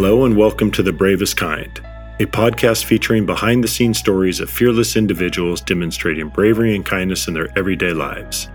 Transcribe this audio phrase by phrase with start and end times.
[0.00, 1.80] Hello, and welcome to The Bravest Kind,
[2.20, 7.34] a podcast featuring behind the scenes stories of fearless individuals demonstrating bravery and kindness in
[7.34, 8.48] their everyday lives.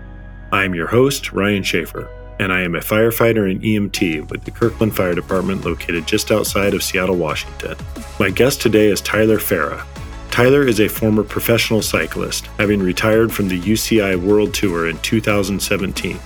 [0.52, 2.08] I am your host, Ryan Schaefer,
[2.38, 6.72] and I am a firefighter and EMT with the Kirkland Fire Department located just outside
[6.72, 7.76] of Seattle, Washington.
[8.18, 9.84] My guest today is Tyler Farrar.
[10.30, 16.18] Tyler is a former professional cyclist, having retired from the UCI World Tour in 2017.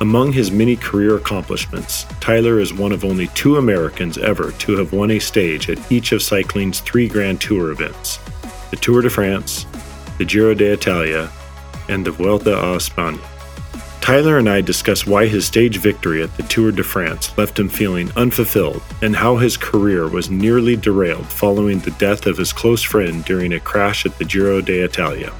[0.00, 4.92] Among his many career accomplishments, Tyler is one of only two Americans ever to have
[4.92, 8.20] won a stage at each of cycling's three Grand Tour events
[8.70, 9.66] the Tour de France,
[10.18, 11.30] the Giro d'Italia,
[11.88, 13.20] and the Vuelta a España.
[14.00, 17.68] Tyler and I discuss why his stage victory at the Tour de France left him
[17.68, 22.82] feeling unfulfilled and how his career was nearly derailed following the death of his close
[22.82, 25.32] friend during a crash at the Giro d'Italia.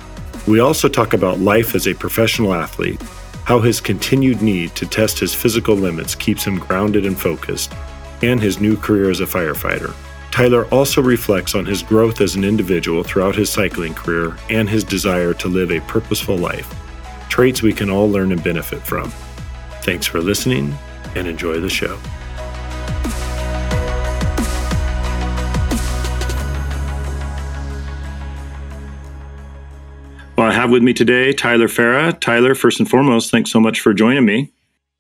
[0.48, 3.01] We also talk about life as a professional athlete
[3.48, 7.72] how his continued need to test his physical limits keeps him grounded and focused,
[8.20, 9.95] and his new career as a firefighter.
[10.31, 14.84] Tyler also reflects on his growth as an individual throughout his cycling career and his
[14.84, 16.70] desire to live a purposeful life,
[17.31, 19.11] traits we can all learn and benefit from.
[19.81, 20.77] Thanks for listening
[21.15, 21.98] and enjoy the show.
[30.59, 32.11] Have with me today Tyler Farrar.
[32.11, 34.51] Tyler, first and foremost, thanks so much for joining me.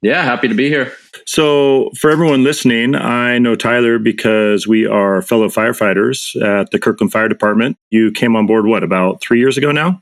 [0.02, 0.92] Yeah, happy to be here.
[1.26, 7.10] So, for everyone listening, I know Tyler because we are fellow firefighters at the Kirkland
[7.10, 7.76] Fire Department.
[7.90, 10.00] You came on board, what, about three years ago now?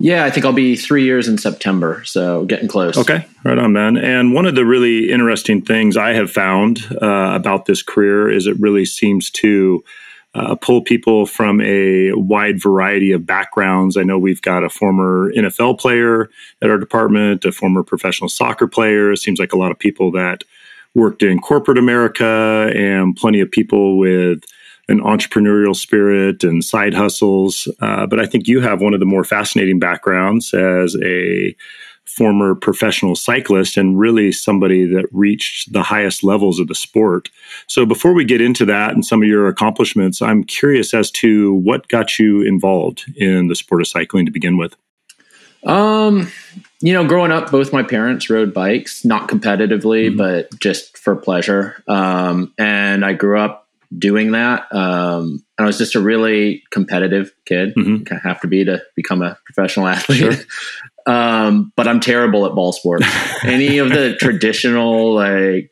[0.00, 2.98] Yeah, I think I'll be three years in September, so getting close.
[2.98, 3.96] Okay, right on, man.
[3.96, 8.48] And one of the really interesting things I have found uh, about this career is
[8.48, 9.84] it really seems to
[10.34, 13.96] uh, pull people from a wide variety of backgrounds.
[13.96, 16.28] I know we've got a former NFL player
[16.62, 19.12] at our department, a former professional soccer player.
[19.12, 20.44] It seems like a lot of people that
[20.94, 24.44] worked in corporate America, and plenty of people with
[24.88, 27.68] an entrepreneurial spirit and side hustles.
[27.80, 31.54] Uh, but I think you have one of the more fascinating backgrounds as a
[32.08, 37.30] former professional cyclist and really somebody that reached the highest levels of the sport.
[37.66, 41.54] So before we get into that and some of your accomplishments, I'm curious as to
[41.54, 44.74] what got you involved in the sport of cycling to begin with.
[45.64, 46.30] Um,
[46.80, 50.16] you know, growing up, both my parents rode bikes, not competitively, mm-hmm.
[50.16, 51.82] but just for pleasure.
[51.88, 54.72] Um, and I grew up doing that.
[54.72, 57.74] Um, and I was just a really competitive kid.
[57.74, 58.04] Mm-hmm.
[58.04, 60.18] Kind of have to be to become a professional athlete.
[60.18, 60.34] Sure.
[61.08, 63.06] Um, but I'm terrible at ball sports.
[63.42, 65.70] Any of the traditional like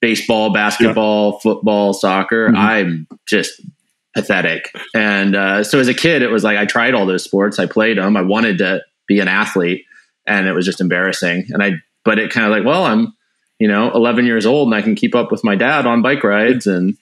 [0.00, 1.38] baseball, basketball, yeah.
[1.42, 2.56] football, soccer, mm-hmm.
[2.56, 3.60] I'm just
[4.14, 4.72] pathetic.
[4.94, 7.58] And uh, so as a kid, it was like I tried all those sports.
[7.58, 8.16] I played them.
[8.16, 9.84] I wanted to be an athlete,
[10.26, 11.46] and it was just embarrassing.
[11.50, 11.72] And I,
[12.04, 13.12] but it kind of like, well, I'm,
[13.58, 16.22] you know, 11 years old, and I can keep up with my dad on bike
[16.22, 16.96] rides, and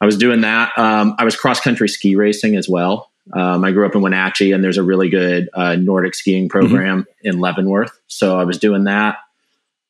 [0.00, 0.76] I was doing that.
[0.76, 3.10] Um, I was cross country ski racing as well.
[3.32, 7.02] Um, I grew up in Wenatchee, and there's a really good uh, Nordic skiing program
[7.02, 7.28] mm-hmm.
[7.28, 7.98] in Leavenworth.
[8.06, 9.16] So I was doing that,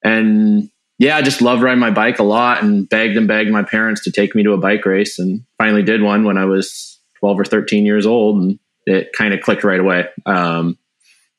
[0.03, 3.62] and yeah, I just loved riding my bike a lot, and begged and begged my
[3.62, 6.99] parents to take me to a bike race, and finally did one when I was
[7.19, 10.06] 12 or 13 years old, and it kind of clicked right away.
[10.27, 10.78] Um,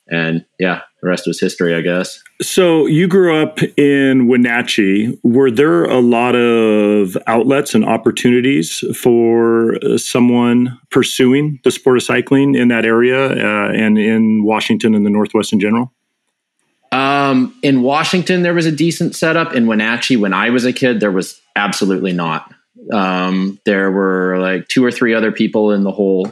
[0.08, 2.22] and yeah, the rest was history, I guess.
[2.42, 5.18] So you grew up in Wenatchee.
[5.24, 12.04] Were there a lot of outlets and opportunities for uh, someone pursuing the sport of
[12.04, 15.92] cycling in that area uh, and in Washington and the Northwest in general?
[16.92, 19.54] Um, in Washington, there was a decent setup.
[19.54, 22.54] In Wenatchee, when I was a kid, there was absolutely not.
[22.94, 26.32] Um, there were like two or three other people in the whole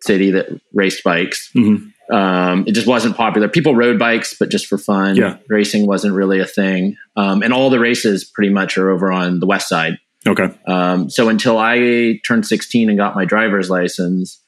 [0.00, 1.50] city that raced bikes.
[1.54, 1.88] Mm-hmm.
[2.10, 3.48] Um, it just wasn't popular.
[3.48, 5.16] People rode bikes, but just for fun.
[5.16, 5.38] Yeah.
[5.48, 6.96] Racing wasn't really a thing.
[7.16, 9.98] Um, and all the races pretty much are over on the west side.
[10.26, 10.50] Okay.
[10.66, 14.40] Um, so until I turned 16 and got my driver's license,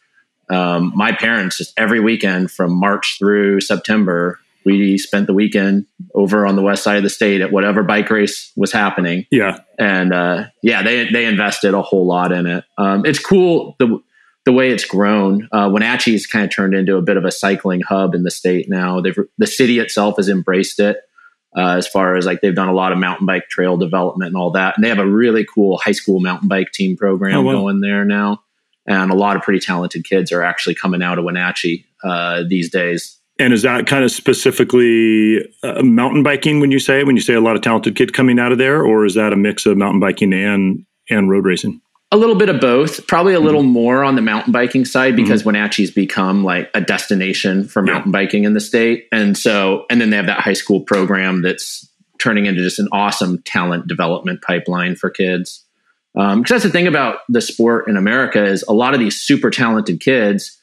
[0.51, 6.47] um, my parents just every weekend from March through September, we spent the weekend over
[6.47, 9.27] on the west side of the state at whatever bike race was happening.
[9.31, 9.59] Yeah.
[9.79, 12.65] And uh, yeah, they they invested a whole lot in it.
[12.79, 13.77] Um, it's cool.
[13.79, 14.01] The
[14.45, 17.81] the way it's grown, uh, Wenatchee's kind of turned into a bit of a cycling
[17.81, 19.01] hub in the state now.
[19.01, 20.99] They've, the city itself has embraced it
[21.57, 24.37] uh, as far as like they've done a lot of mountain bike trail development and
[24.37, 24.77] all that.
[24.77, 27.53] And they have a really cool high school mountain bike team program oh, wow.
[27.53, 28.43] going there now.
[28.87, 32.71] And a lot of pretty talented kids are actually coming out of Wenatchee uh, these
[32.71, 33.19] days.
[33.39, 37.35] And is that kind of specifically uh, mountain biking when you say when you say
[37.35, 39.77] a lot of talented kids coming out of there, or is that a mix of
[39.77, 41.81] mountain biking and and road racing?
[42.15, 43.73] A little bit of both, probably a little mm-hmm.
[43.73, 45.49] more on the mountain biking side because mm-hmm.
[45.49, 48.21] Wenatchee's become like a destination for mountain yeah.
[48.21, 49.09] biking in the state.
[49.11, 51.91] And so, and then they have that high school program that's
[52.21, 55.65] turning into just an awesome talent development pipeline for kids.
[56.15, 59.21] Because um, that's the thing about the sport in America is a lot of these
[59.21, 60.57] super talented kids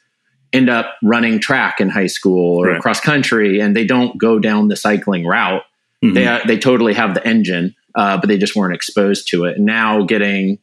[0.53, 2.81] end up running track in high school or right.
[2.81, 5.63] cross country, and they don't go down the cycling route.
[6.01, 6.13] Mm-hmm.
[6.13, 9.57] They they totally have the engine, uh, but they just weren't exposed to it.
[9.57, 10.59] And now getting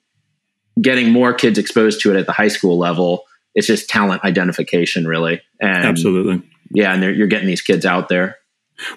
[0.80, 5.06] getting more kids exposed to it at the high school level, it's just talent identification,
[5.06, 5.40] really.
[5.60, 8.36] And Absolutely, yeah, and you're getting these kids out there.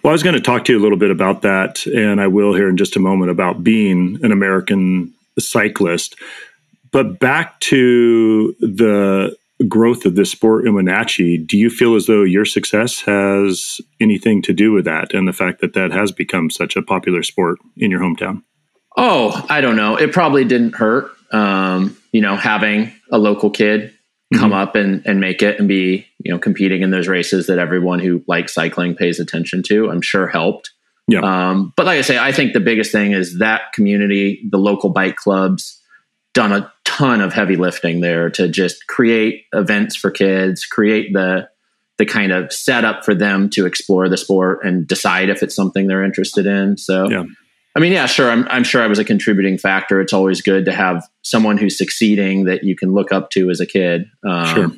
[0.03, 2.27] Well, I was going to talk to you a little bit about that, and I
[2.27, 6.15] will here in just a moment about being an American cyclist.
[6.91, 9.35] But back to the
[9.67, 14.41] growth of this sport in Wenatchee, do you feel as though your success has anything
[14.43, 17.59] to do with that and the fact that that has become such a popular sport
[17.77, 18.43] in your hometown?
[18.97, 19.95] Oh, I don't know.
[19.95, 21.11] It probably didn't hurt.
[21.31, 23.93] Um, you know, having a local kid
[24.33, 24.53] come mm-hmm.
[24.53, 27.99] up and, and make it and be, you know, competing in those races that everyone
[27.99, 30.71] who likes cycling pays attention to, I'm sure helped.
[31.07, 31.19] Yeah.
[31.19, 34.89] Um, but like I say, I think the biggest thing is that community, the local
[34.89, 35.81] bike clubs,
[36.33, 41.49] done a ton of heavy lifting there to just create events for kids, create the
[41.97, 45.85] the kind of setup for them to explore the sport and decide if it's something
[45.85, 46.75] they're interested in.
[46.77, 47.25] So, yeah.
[47.75, 48.29] I mean, yeah, sure.
[48.29, 50.01] I'm, I'm sure I was a contributing factor.
[50.01, 53.59] It's always good to have someone who's succeeding that you can look up to as
[53.59, 54.09] a kid.
[54.25, 54.71] Um, sure.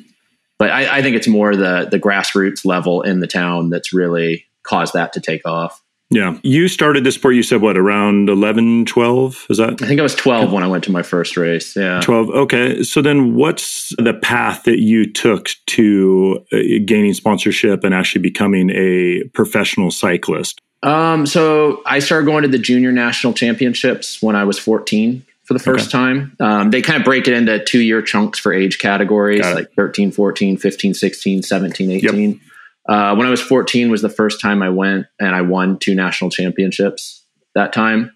[0.58, 4.46] But I, I think it's more the the grassroots level in the town that's really
[4.62, 5.82] caused that to take off.
[6.10, 6.38] Yeah.
[6.42, 9.46] You started this sport, you said what, around 11, 12?
[9.50, 9.82] Is that?
[9.82, 11.74] I think I was 12 when I went to my first race.
[11.74, 12.00] Yeah.
[12.00, 12.30] 12.
[12.30, 12.82] Okay.
[12.82, 18.70] So then what's the path that you took to uh, gaining sponsorship and actually becoming
[18.70, 20.60] a professional cyclist?
[20.84, 25.54] Um, so I started going to the junior national championships when I was 14 for
[25.54, 25.92] the first okay.
[25.92, 26.36] time.
[26.40, 30.12] Um, they kind of break it into two year chunks for age categories like 13,
[30.12, 32.30] 14, 15, 16, 17, 18.
[32.30, 32.40] Yep.
[32.86, 35.94] Uh, when I was 14 was the first time I went and I won two
[35.94, 38.14] national championships that time,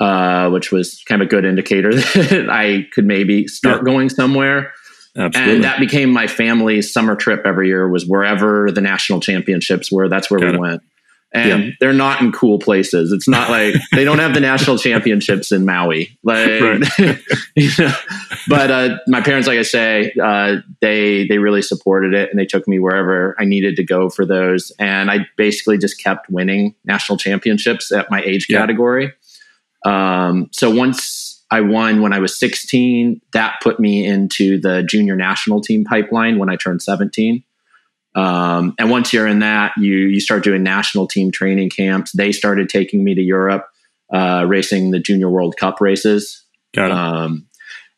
[0.00, 3.92] uh, which was kind of a good indicator that I could maybe start yeah.
[3.92, 4.72] going somewhere.
[5.16, 5.54] Absolutely.
[5.54, 10.08] And that became my family's summer trip every year was wherever the national championships were.
[10.08, 10.60] That's where Got we it.
[10.60, 10.82] went
[11.32, 11.70] and yeah.
[11.78, 13.12] they're not in cool places.
[13.12, 16.18] It's not like they don't have the national championships in Maui.
[16.22, 16.48] Like,
[17.54, 17.94] you know,
[18.48, 22.46] but uh, my parents, like I say, uh, they they really supported it, and they
[22.46, 24.72] took me wherever I needed to go for those.
[24.78, 28.58] And I basically just kept winning national championships at my age yeah.
[28.58, 29.12] category.
[29.84, 35.16] Um, so once I won when I was 16, that put me into the junior
[35.16, 37.42] national team pipeline when I turned 17.
[38.14, 42.12] Um, and once you're in that, you you start doing national team training camps.
[42.12, 43.66] They started taking me to Europe,
[44.12, 46.44] uh, racing the Junior World Cup races.
[46.74, 46.92] Got it.
[46.92, 47.47] Um,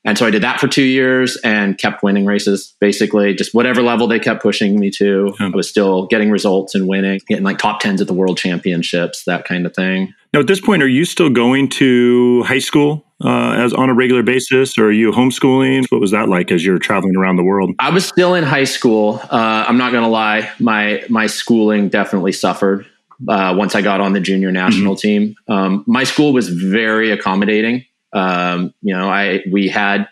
[0.05, 2.75] and so I did that for two years and kept winning races.
[2.81, 6.89] Basically, just whatever level they kept pushing me to, I was still getting results and
[6.89, 10.15] winning, getting like top tens at the World Championships, that kind of thing.
[10.33, 13.95] Now, at this point, are you still going to high school uh, as on a
[13.95, 15.85] regular basis, or are you homeschooling?
[15.91, 17.73] What was that like as you're traveling around the world?
[17.79, 19.21] I was still in high school.
[19.31, 22.87] Uh, I'm not going to lie, my my schooling definitely suffered
[23.29, 25.01] uh, once I got on the junior national mm-hmm.
[25.01, 25.35] team.
[25.49, 27.85] Um, my school was very accommodating.
[28.13, 30.09] Um, you know, I we had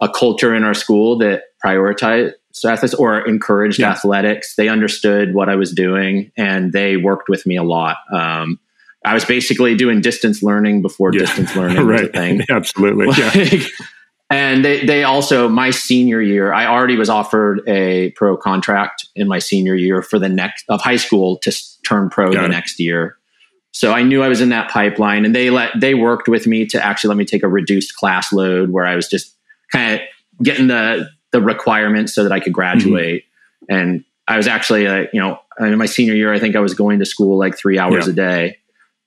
[0.00, 2.32] a culture in our school that prioritized
[2.64, 3.90] athletes or encouraged yeah.
[3.90, 4.56] athletics.
[4.56, 7.96] They understood what I was doing and they worked with me a lot.
[8.12, 8.58] Um,
[9.04, 11.20] I was basically doing distance learning before yeah.
[11.20, 12.02] distance learning right.
[12.02, 12.40] was a thing.
[12.50, 13.06] Absolutely.
[13.12, 13.68] Like, yeah.
[14.30, 19.28] and they, they also, my senior year, I already was offered a pro contract in
[19.28, 21.52] my senior year for the next of high school to
[21.86, 22.50] turn pro Got the it.
[22.50, 23.16] next year.
[23.72, 26.66] So I knew I was in that pipeline and they let, they worked with me
[26.66, 29.34] to actually let me take a reduced class load where I was just
[29.72, 30.00] kind of
[30.44, 33.24] getting the, the requirements so that I could graduate.
[33.24, 33.74] Mm-hmm.
[33.74, 36.74] And I was actually, uh, you know, in my senior year, I think I was
[36.74, 38.12] going to school like three hours yeah.
[38.12, 38.58] a day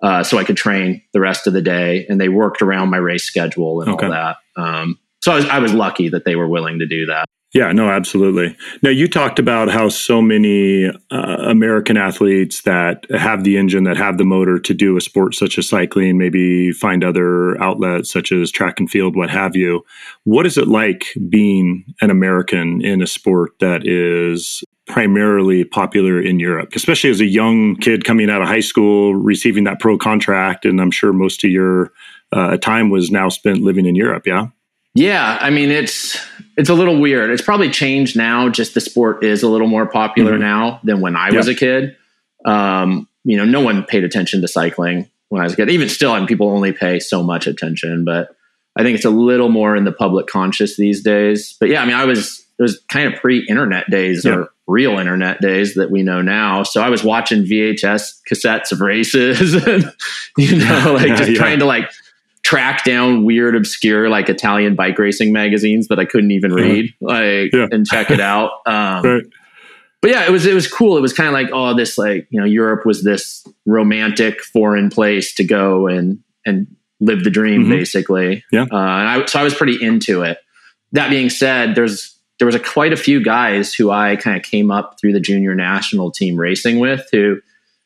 [0.02, 2.06] uh, so I could train the rest of the day.
[2.10, 4.08] And they worked around my race schedule and okay.
[4.08, 4.38] all that.
[4.58, 7.26] Um, so I was, I was lucky that they were willing to do that.
[7.56, 8.54] Yeah, no, absolutely.
[8.84, 13.96] Now, you talked about how so many uh, American athletes that have the engine, that
[13.96, 18.34] have the motor to do a sport such as cycling, maybe find other outlets such
[18.34, 19.86] as track and field, what have you.
[20.26, 26.42] What is it like being an American in a sport that is primarily popular in
[26.42, 30.66] Europe, especially as a young kid coming out of high school, receiving that pro contract?
[30.66, 31.94] And I'm sure most of your
[32.34, 34.48] uh, time was now spent living in Europe, yeah?
[34.96, 36.18] Yeah, I mean it's
[36.58, 37.30] it's a little weird.
[37.30, 38.50] It's probably changed now.
[38.50, 40.42] Just the sport is a little more popular mm-hmm.
[40.42, 41.98] now than when I was a kid.
[42.46, 45.70] Um, you know, no one paid attention to cycling when I was a kid.
[45.70, 48.06] Even still, I mean, people only pay so much attention.
[48.06, 48.36] But
[48.78, 51.56] I think it's a little more in the public conscious these days.
[51.60, 54.36] But yeah, I mean, I was it was kind of pre-internet days yeah.
[54.36, 56.64] or real internet days that we know now.
[56.64, 59.92] So I was watching VHS cassettes of races, and
[60.38, 61.38] you know, like just yeah.
[61.38, 61.90] trying to like
[62.46, 67.52] track down weird, obscure, like Italian bike racing magazines that I couldn't even read, like,
[67.52, 67.68] yeah.
[67.72, 68.52] and check it out.
[68.68, 69.24] Um, right.
[70.02, 70.98] But yeah, it was it was cool.
[70.98, 74.90] It was kind of like oh, this like you know Europe was this romantic foreign
[74.90, 76.68] place to go and and
[77.00, 77.72] live the dream mm-hmm.
[77.72, 78.44] basically.
[78.52, 78.64] Yeah.
[78.64, 80.38] Uh, and I, so I was pretty into it.
[80.92, 84.44] That being said, there's there was a, quite a few guys who I kind of
[84.44, 87.40] came up through the junior national team racing with who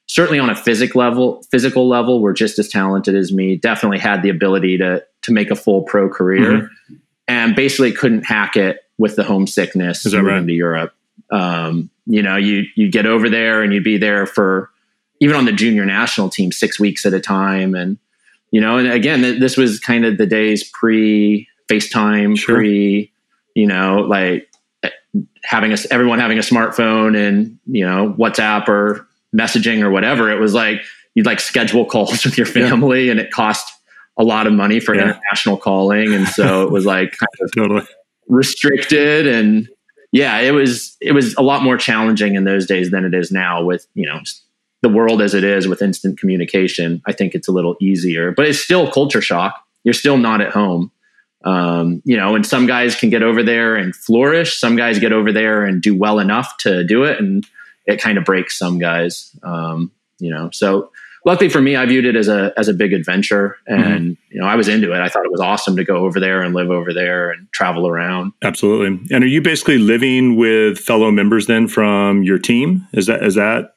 [0.10, 3.56] certainly on a physical level, physical level, were just as talented as me.
[3.56, 6.96] Definitely had the ability to to make a full pro career, mm-hmm.
[7.28, 10.46] and basically couldn't hack it with the homesickness moving right?
[10.46, 10.94] to Europe.
[11.32, 14.72] Um, you know, you you get over there and you'd be there for
[15.22, 17.98] even on the junior national team six weeks at a time, and
[18.51, 22.56] you know, and again, this was kind of the days pre FaceTime, sure.
[22.56, 23.12] pre,
[23.54, 24.50] you know, like
[25.44, 30.39] having a, everyone having a smartphone and you know WhatsApp or messaging or whatever, it
[30.39, 30.81] was like
[31.15, 33.12] you'd like schedule calls with your family yeah.
[33.12, 33.71] and it cost
[34.17, 35.03] a lot of money for yeah.
[35.03, 36.13] international calling.
[36.13, 37.88] And so it was like kind of totally.
[38.27, 39.69] restricted and
[40.12, 43.31] yeah, it was it was a lot more challenging in those days than it is
[43.31, 44.19] now with, you know,
[44.81, 47.01] the world as it is with instant communication.
[47.05, 49.62] I think it's a little easier, but it's still culture shock.
[49.83, 50.91] You're still not at home.
[51.45, 54.57] Um, you know, and some guys can get over there and flourish.
[54.57, 57.19] Some guys get over there and do well enough to do it.
[57.19, 57.45] And
[57.86, 59.36] it kind of breaks some guys.
[59.43, 60.91] Um, you know, so
[61.25, 64.33] luckily for me, I viewed it as a as a big adventure, and mm-hmm.
[64.33, 65.00] you know, I was into it.
[65.00, 67.88] I thought it was awesome to go over there and live over there and travel
[67.88, 68.33] around.
[68.41, 69.15] Absolutely.
[69.15, 72.88] And are you basically living with fellow members then from your team?
[72.93, 73.75] Is that is that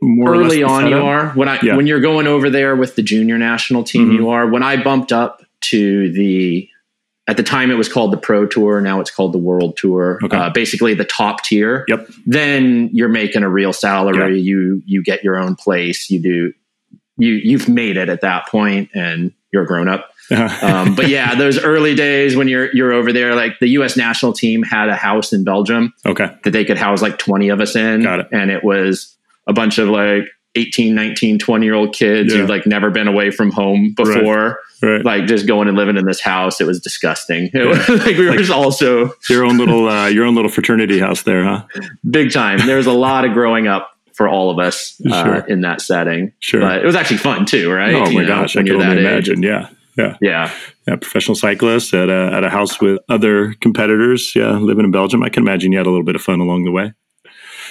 [0.00, 0.88] more early on?
[0.88, 1.76] You are when I yeah.
[1.76, 4.08] when you're going over there with the junior national team.
[4.08, 4.22] Mm-hmm.
[4.22, 6.68] You are when I bumped up to the
[7.32, 8.78] at the time it was called the pro tour.
[8.82, 10.18] Now it's called the world tour.
[10.22, 10.36] Okay.
[10.36, 11.86] uh, basically the top tier.
[11.88, 12.10] Yep.
[12.26, 14.36] Then you're making a real salary.
[14.36, 14.44] Yep.
[14.44, 16.10] you you get your own place.
[16.10, 16.52] You do
[17.16, 20.10] you you've made it at that point and you're a grown up.
[20.32, 24.32] Um, but yeah those early days when you're you're over there like the us national
[24.32, 26.34] team had a house in belgium okay.
[26.44, 28.02] that they could house like 20 of us in.
[28.02, 28.28] Got it.
[28.32, 29.14] and it was
[29.46, 30.24] a bunch of like
[30.54, 32.40] 18 19 20 year old kids yeah.
[32.40, 34.46] who've like never been away from home before.
[34.46, 35.04] Right right.
[35.04, 36.60] like just going and living in this house.
[36.60, 37.50] It was disgusting.
[37.54, 40.98] It was, like we were just also your own little uh, your own little fraternity
[40.98, 41.64] house there, huh?
[42.08, 42.58] Big time.
[42.66, 45.46] There was a lot of growing up for all of us uh, sure.
[45.46, 46.32] in that setting.
[46.40, 47.94] Sure, but it was actually fun too, right?
[47.94, 49.44] Oh my you gosh, know, I can only imagine.
[49.44, 49.50] Age.
[49.50, 49.68] Yeah.
[49.96, 50.16] Yeah.
[50.20, 50.54] Yeah.
[50.88, 50.96] Yeah.
[50.96, 54.32] Professional cyclist at a, at a house with other competitors.
[54.34, 54.52] Yeah.
[54.52, 55.22] Living in Belgium.
[55.22, 56.94] I can imagine you had a little bit of fun along the way.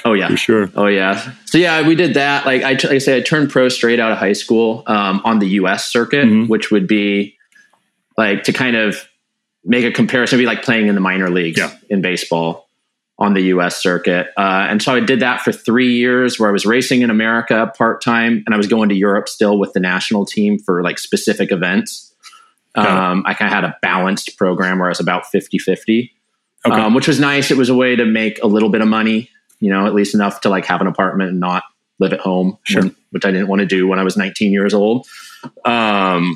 [0.03, 0.69] Oh yeah, for sure.
[0.75, 1.33] Oh yeah.
[1.45, 2.45] So yeah, we did that.
[2.45, 5.39] Like I, like I say, I turned pro straight out of high school um, on
[5.39, 5.87] the U.S.
[5.87, 6.49] circuit, mm-hmm.
[6.49, 7.37] which would be
[8.17, 9.07] like to kind of
[9.63, 11.75] make a comparison, be like playing in the minor leagues yeah.
[11.89, 12.67] in baseball
[13.19, 13.77] on the U.S.
[13.77, 14.27] circuit.
[14.35, 17.71] Uh, and so I did that for three years, where I was racing in America
[17.77, 20.97] part time, and I was going to Europe still with the national team for like
[20.97, 22.13] specific events.
[22.73, 26.11] Um, I kind of had a balanced program where I was about 50 50,
[26.65, 26.75] okay.
[26.75, 27.51] um, which was nice.
[27.51, 29.29] It was a way to make a little bit of money
[29.61, 31.63] you know, at least enough to like have an apartment and not
[31.99, 32.81] live at home, sure.
[32.81, 35.07] when, which I didn't want to do when I was 19 years old.
[35.63, 36.35] Um,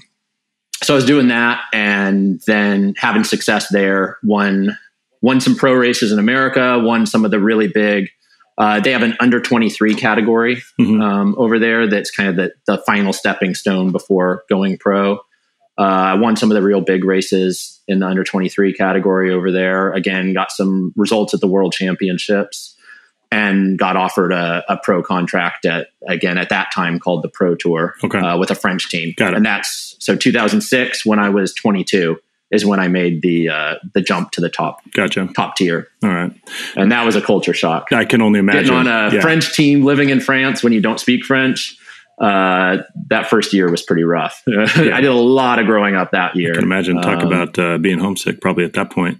[0.81, 4.17] so I was doing that and then having success there.
[4.23, 4.77] Won
[5.21, 6.79] won some pro races in America.
[6.79, 8.09] Won some of the really big.
[8.57, 11.01] Uh, they have an under 23 category mm-hmm.
[11.01, 11.87] um, over there.
[11.87, 15.15] That's kind of the, the final stepping stone before going pro.
[15.77, 19.51] Uh, I won some of the real big races in the under 23 category over
[19.51, 19.91] there.
[19.91, 22.74] Again, got some results at the world championships
[23.31, 27.55] and got offered a, a, pro contract at again at that time called the Pro
[27.55, 28.19] Tour okay.
[28.19, 29.13] uh, with a French team.
[29.17, 29.37] Got it.
[29.37, 32.17] And that's so 2006 when I was 22
[32.51, 34.79] is when I made the uh, the jump to the top.
[34.91, 35.27] Gotcha.
[35.35, 35.87] Top tier.
[36.03, 36.31] All right.
[36.75, 37.91] And that was a culture shock.
[37.91, 39.21] I can only imagine getting on a yeah.
[39.21, 41.77] French team, living in France when you don't speak French.
[42.19, 42.77] Uh,
[43.09, 44.41] that first year was pretty rough.
[44.47, 44.65] yeah.
[44.93, 46.53] I did a lot of growing up that year.
[46.53, 47.01] I can imagine.
[47.01, 49.19] Talk um, about uh, being homesick, probably at that point,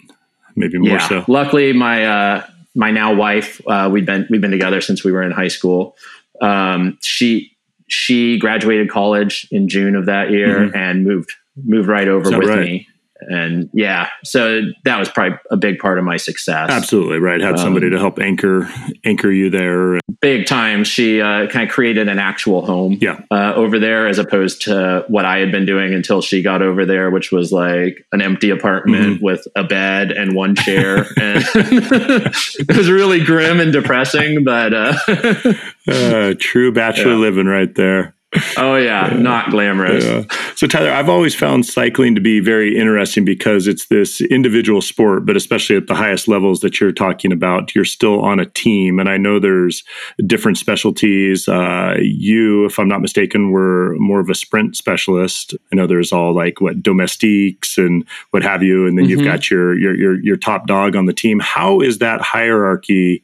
[0.55, 1.07] maybe more yeah.
[1.07, 1.25] so.
[1.27, 5.23] Luckily, my uh, my now wife, uh, we've been we've been together since we were
[5.23, 5.95] in high school.
[6.41, 7.55] Um, she
[7.87, 10.75] she graduated college in June of that year mm-hmm.
[10.75, 11.31] and moved
[11.63, 12.59] moved right over with right?
[12.59, 12.87] me
[13.21, 16.69] and yeah, so that was probably a big part of my success.
[16.69, 17.39] Absolutely right.
[17.39, 18.69] Had somebody um, to help anchor
[19.05, 19.99] anchor you there.
[20.21, 20.83] Big time.
[20.83, 22.97] She uh, kind of created an actual home.
[22.99, 23.21] Yeah.
[23.31, 26.85] Uh, over there, as opposed to what I had been doing until she got over
[26.85, 29.25] there, which was like an empty apartment mm-hmm.
[29.25, 34.43] with a bed and one chair, and it was really grim and depressing.
[34.43, 34.93] But uh,
[35.87, 37.19] uh true bachelor yeah.
[37.19, 38.14] living right there.
[38.57, 40.05] Oh yeah, not glamorous.
[40.05, 40.23] Yeah.
[40.55, 45.25] So Tyler, I've always found cycling to be very interesting because it's this individual sport,
[45.25, 48.99] but especially at the highest levels that you're talking about, you're still on a team.
[48.99, 49.83] And I know there's
[50.25, 51.47] different specialties.
[51.47, 55.53] Uh, you, if I'm not mistaken, were more of a sprint specialist.
[55.71, 59.11] I know there's all like what domestiques and what have you, and then mm-hmm.
[59.11, 61.39] you've got your, your your your top dog on the team.
[61.39, 63.23] How is that hierarchy?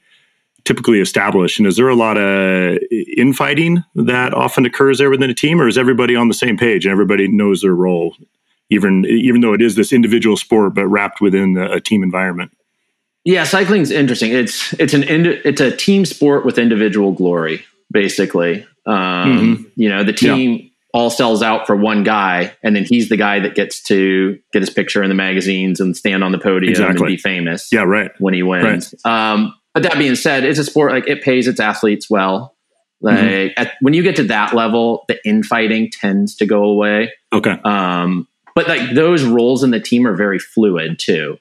[0.65, 1.59] Typically established?
[1.59, 2.77] And is there a lot of
[3.17, 6.85] infighting that often occurs there within a team, or is everybody on the same page
[6.85, 8.15] and everybody knows their role,
[8.69, 12.51] even even though it is this individual sport but wrapped within a team environment?
[13.23, 14.31] Yeah, cycling is interesting.
[14.31, 18.65] It's it's an it's a team sport with individual glory, basically.
[18.85, 19.63] Um, mm-hmm.
[19.75, 20.51] You know, the team.
[20.51, 20.65] Yeah.
[20.93, 24.61] All sells out for one guy, and then he's the guy that gets to get
[24.61, 26.97] his picture in the magazines and stand on the podium exactly.
[26.97, 27.69] and be famous.
[27.71, 28.11] Yeah, right.
[28.19, 29.31] When he wins, right.
[29.31, 32.55] um, but that being said, it's a sport like it pays its athletes well.
[33.01, 33.61] Like mm-hmm.
[33.61, 37.11] at, when you get to that level, the infighting tends to go away.
[37.33, 37.57] Okay.
[37.63, 41.37] Um, but like those roles in the team are very fluid too.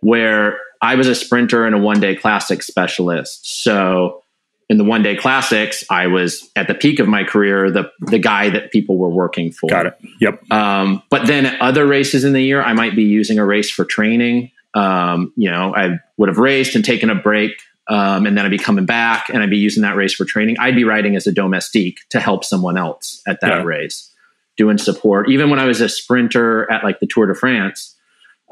[0.00, 3.62] Where I was a sprinter and a one day classic specialist.
[3.62, 4.22] So
[4.68, 8.18] in the one day classics, I was at the peak of my career, the the
[8.18, 9.68] guy that people were working for.
[9.68, 9.98] Got it.
[10.20, 10.52] Yep.
[10.52, 13.70] Um, but then at other races in the year, I might be using a race
[13.70, 14.50] for training.
[14.74, 17.52] Um, you know, I would have raced and taken a break
[17.88, 20.56] um, and then I'd be coming back and I'd be using that race for training.
[20.60, 23.62] I'd be riding as a domestique to help someone else at that yeah.
[23.62, 24.12] race,
[24.56, 25.30] doing support.
[25.30, 27.96] Even when I was a sprinter at like the Tour de France,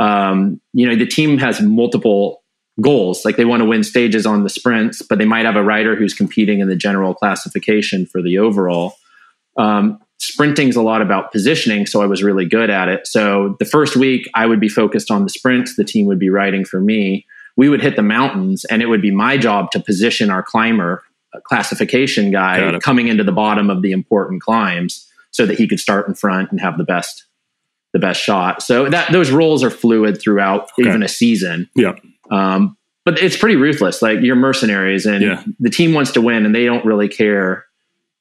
[0.00, 2.42] um, you know, the team has multiple
[2.80, 3.24] goals.
[3.24, 5.96] Like they want to win stages on the sprints, but they might have a rider
[5.96, 8.94] who's competing in the general classification for the overall.
[9.58, 13.06] Um, sprinting's a lot about positioning, so I was really good at it.
[13.06, 16.30] So the first week I would be focused on the sprints, the team would be
[16.30, 19.80] riding for me we would hit the mountains and it would be my job to
[19.80, 21.02] position our climber
[21.44, 26.08] classification guy coming into the bottom of the important climbs so that he could start
[26.08, 27.24] in front and have the best
[27.92, 30.88] the best shot so that those roles are fluid throughout okay.
[30.88, 31.94] even a season yeah
[32.30, 35.42] um, but it's pretty ruthless like you're mercenaries and yeah.
[35.60, 37.64] the team wants to win and they don't really care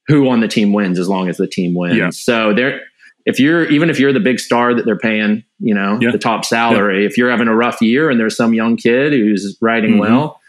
[0.07, 2.09] who on the team wins as long as the team wins yeah.
[2.09, 2.81] so they're
[3.25, 6.11] if you're even if you're the big star that they're paying, you know, yeah.
[6.11, 7.07] the top salary, yeah.
[7.07, 9.99] if you're having a rough year and there's some young kid who's riding mm-hmm.
[9.99, 10.39] well,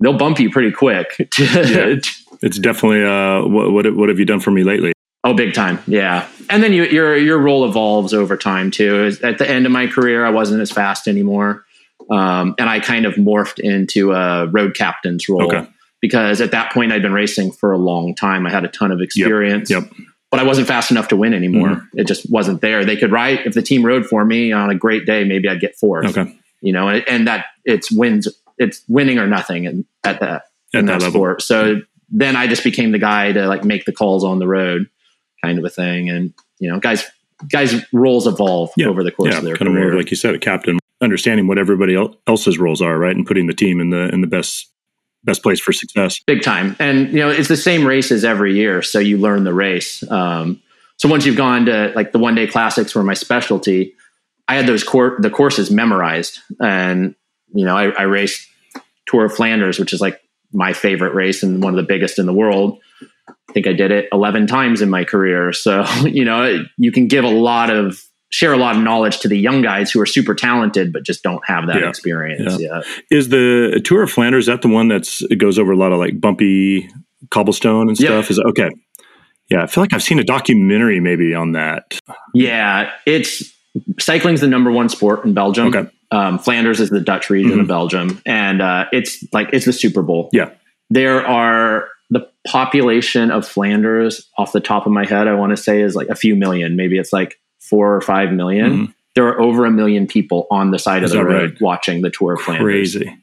[0.00, 1.16] they'll bump you pretty quick.
[1.38, 1.96] yeah.
[2.42, 4.92] It's definitely uh, what, what what have you done for me lately?
[5.24, 6.26] Oh, big time, yeah.
[6.50, 9.16] And then you, your your role evolves over time too.
[9.22, 11.64] At the end of my career, I wasn't as fast anymore,
[12.10, 15.46] um, and I kind of morphed into a road captain's role.
[15.46, 15.66] Okay.
[16.00, 18.44] Because at that point, I'd been racing for a long time.
[18.44, 19.70] I had a ton of experience.
[19.70, 19.84] Yep.
[19.84, 21.68] yep but I wasn't fast enough to win anymore.
[21.68, 21.98] Mm-hmm.
[21.98, 22.86] It just wasn't there.
[22.86, 25.60] They could ride if the team rode for me on a great day, maybe I'd
[25.60, 26.16] get fourth.
[26.16, 26.34] Okay.
[26.62, 30.80] You know, and, and that it's wins, it's winning or nothing and at that at
[30.80, 31.42] in that, that sport.
[31.42, 34.88] So then I just became the guy to like make the calls on the road,
[35.44, 36.08] kind of a thing.
[36.08, 37.04] And you know, guys,
[37.50, 38.86] guys' roles evolve yeah.
[38.86, 39.88] over the course yeah, of their kind career.
[39.88, 41.94] of more like you said, a captain understanding what everybody
[42.26, 44.71] else's roles are, right, and putting the team in the in the best
[45.24, 46.20] best place for success.
[46.26, 46.76] Big time.
[46.78, 50.08] And you know, it's the same races every year, so you learn the race.
[50.10, 50.62] Um,
[50.96, 53.94] so once you've gone to like the one day classics were my specialty,
[54.48, 57.14] I had those cor- the courses memorized, and
[57.54, 58.48] you know, I, I raced
[59.06, 60.20] Tour of Flanders, which is like
[60.52, 62.78] my favorite race and one of the biggest in the world.
[63.28, 65.52] I think I did it 11 times in my career.
[65.52, 69.28] So, you know, you can give a lot of share a lot of knowledge to
[69.28, 71.88] the young guys who are super talented but just don't have that yeah.
[71.88, 72.76] experience yeah.
[72.76, 72.84] yet.
[73.10, 75.98] Is the Tour of Flanders that the one that's it goes over a lot of
[75.98, 76.90] like bumpy
[77.30, 78.24] cobblestone and stuff?
[78.24, 78.30] Yep.
[78.30, 78.70] Is it, okay.
[79.50, 81.98] Yeah, I feel like I've seen a documentary maybe on that.
[82.32, 83.52] Yeah, it's
[84.00, 85.68] cycling's the number one sport in Belgium.
[85.68, 85.90] Okay.
[86.10, 87.60] Um, Flanders is the Dutch region mm-hmm.
[87.60, 90.30] of Belgium, and uh, it's like it's the Super Bowl.
[90.32, 90.50] Yeah,
[90.88, 95.28] there are the population of Flanders off the top of my head.
[95.28, 96.76] I want to say is like a few million.
[96.76, 97.38] Maybe it's like
[97.72, 98.70] four or five million.
[98.70, 98.92] Mm-hmm.
[99.14, 101.60] There are over a million people on the side Is of the road right?
[101.62, 102.64] watching the Tour of Flanders.
[102.64, 103.16] Crazy.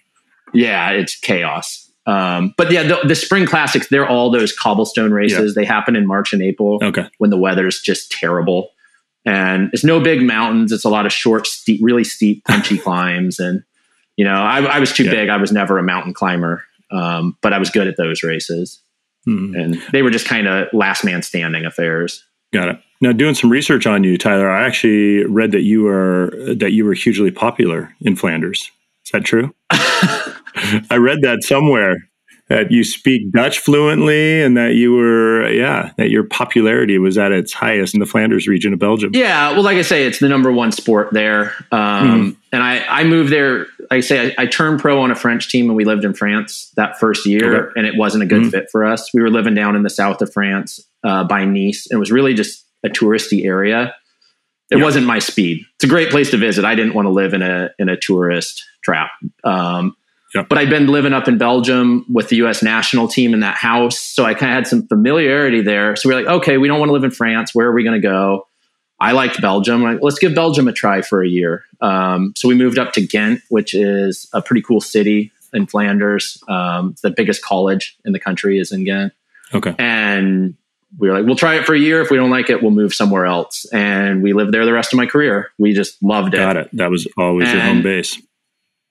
[0.56, 1.88] Yeah, it's chaos.
[2.08, 5.54] Um, but yeah, the, the, spring classics, they're all those cobblestone races.
[5.56, 5.62] Yeah.
[5.62, 7.08] They happen in March and April okay.
[7.20, 8.72] when the weather's just terrible.
[9.24, 10.72] And it's no big mountains.
[10.72, 13.40] It's a lot of short, steep, really steep, punchy climbs.
[13.40, 13.64] And,
[14.16, 15.12] you know, I, I was too yeah.
[15.12, 15.30] big.
[15.30, 18.82] I was never a mountain climber, um, but I was good at those races.
[19.26, 19.54] Hmm.
[19.54, 22.26] And they were just kind of last man standing affairs.
[22.52, 22.82] Got it.
[23.02, 26.86] Now, doing some research on you, Tyler, I actually read that you are that you
[26.86, 28.72] were hugely popular in Flanders.
[29.06, 29.54] Is that true?
[29.72, 31.98] I read that somewhere
[32.50, 37.32] that you speak Dutch fluently and that you were, yeah, that your popularity was at
[37.32, 39.12] its highest in the Flanders region of Belgium.
[39.14, 41.54] Yeah, well, like I say, it's the number one sport there.
[41.72, 42.38] Um, mm.
[42.52, 45.68] And I, I moved there I say, I, I, turned pro on a French team
[45.68, 47.74] and we lived in France that first year, okay.
[47.76, 48.50] and it wasn't a good mm-hmm.
[48.52, 49.14] fit for us.
[49.14, 51.88] We were living down in the south of France uh, by Nice.
[51.90, 53.96] And it was really just a touristy area.
[54.72, 55.66] It wasn't my speed.
[55.76, 56.64] It's a great place to visit.
[56.64, 59.12] I didn't want to live in a in a tourist trap.
[59.44, 59.96] Um.
[60.32, 62.62] But I'd been living up in Belgium with the U.S.
[62.62, 65.96] national team in that house, so I kind of had some familiarity there.
[65.96, 67.56] So we are like, okay, we don't want to live in France.
[67.56, 68.46] Where are we going to go?
[69.00, 69.82] I liked Belgium.
[69.82, 71.64] Like, let's give Belgium a try for a year.
[71.82, 76.44] Um, so we moved up to Ghent, which is a pretty cool city in Flanders.
[76.48, 79.14] Um, the biggest college in the country is in Ghent.
[79.54, 79.74] Okay.
[79.80, 80.56] And
[80.98, 82.02] we were like, we'll try it for a year.
[82.02, 83.66] If we don't like it, we'll move somewhere else.
[83.72, 85.52] And we lived there the rest of my career.
[85.58, 86.38] We just loved it.
[86.38, 86.70] Got it.
[86.74, 88.20] That was always and, your home base.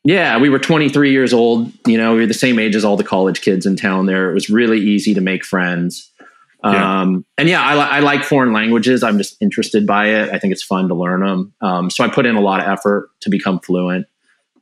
[0.05, 1.73] Yeah, we were 23 years old.
[1.87, 4.31] You know, we were the same age as all the college kids in town there.
[4.31, 6.11] It was really easy to make friends.
[6.65, 7.03] Yeah.
[7.03, 9.03] Um, and yeah, I, I, like foreign languages.
[9.03, 10.31] I'm just interested by it.
[10.31, 11.55] I think it's fun to learn them.
[11.61, 14.07] Um, so I put in a lot of effort to become fluent.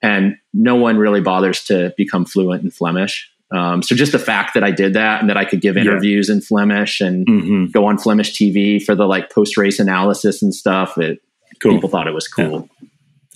[0.03, 3.31] And no one really bothers to become fluent in Flemish.
[3.55, 6.29] Um, so just the fact that I did that and that I could give interviews
[6.29, 6.37] yeah.
[6.37, 7.67] in Flemish and mm-hmm.
[7.67, 11.21] go on Flemish TV for the like post race analysis and stuff, it
[11.63, 11.75] cool.
[11.75, 12.69] people thought it was cool.
[12.81, 12.89] Yeah.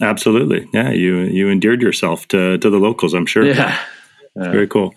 [0.03, 0.91] Absolutely, yeah.
[0.91, 3.13] You you endeared yourself to to the locals.
[3.13, 3.45] I'm sure.
[3.45, 3.79] Yeah,
[4.35, 4.95] uh, very cool.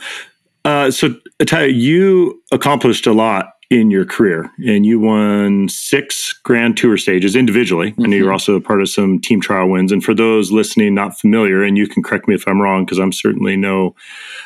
[0.64, 6.78] Uh, so, Tyler, you accomplished a lot in your career and you won six grand
[6.78, 8.04] tour stages individually mm-hmm.
[8.04, 11.20] and you're also a part of some team trial wins and for those listening not
[11.20, 13.96] familiar and you can correct me if i'm wrong because i'm certainly no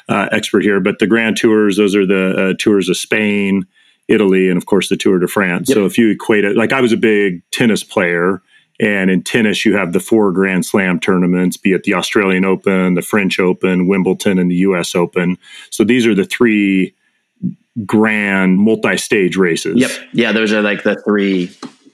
[0.08, 3.68] uh, expert here but the grand tours those are the uh, tours of spain
[4.08, 5.76] italy and of course the tour de france yep.
[5.76, 8.42] so if you equate it like i was a big tennis player
[8.80, 12.94] and in tennis, you have the four Grand Slam tournaments, be it the Australian Open,
[12.94, 15.40] the French Open, Wimbledon, and the US Open.
[15.72, 16.94] So these are the three
[17.86, 19.78] grand multi-stage races.
[19.78, 19.92] Yep.
[20.14, 21.52] Yeah, those are like the three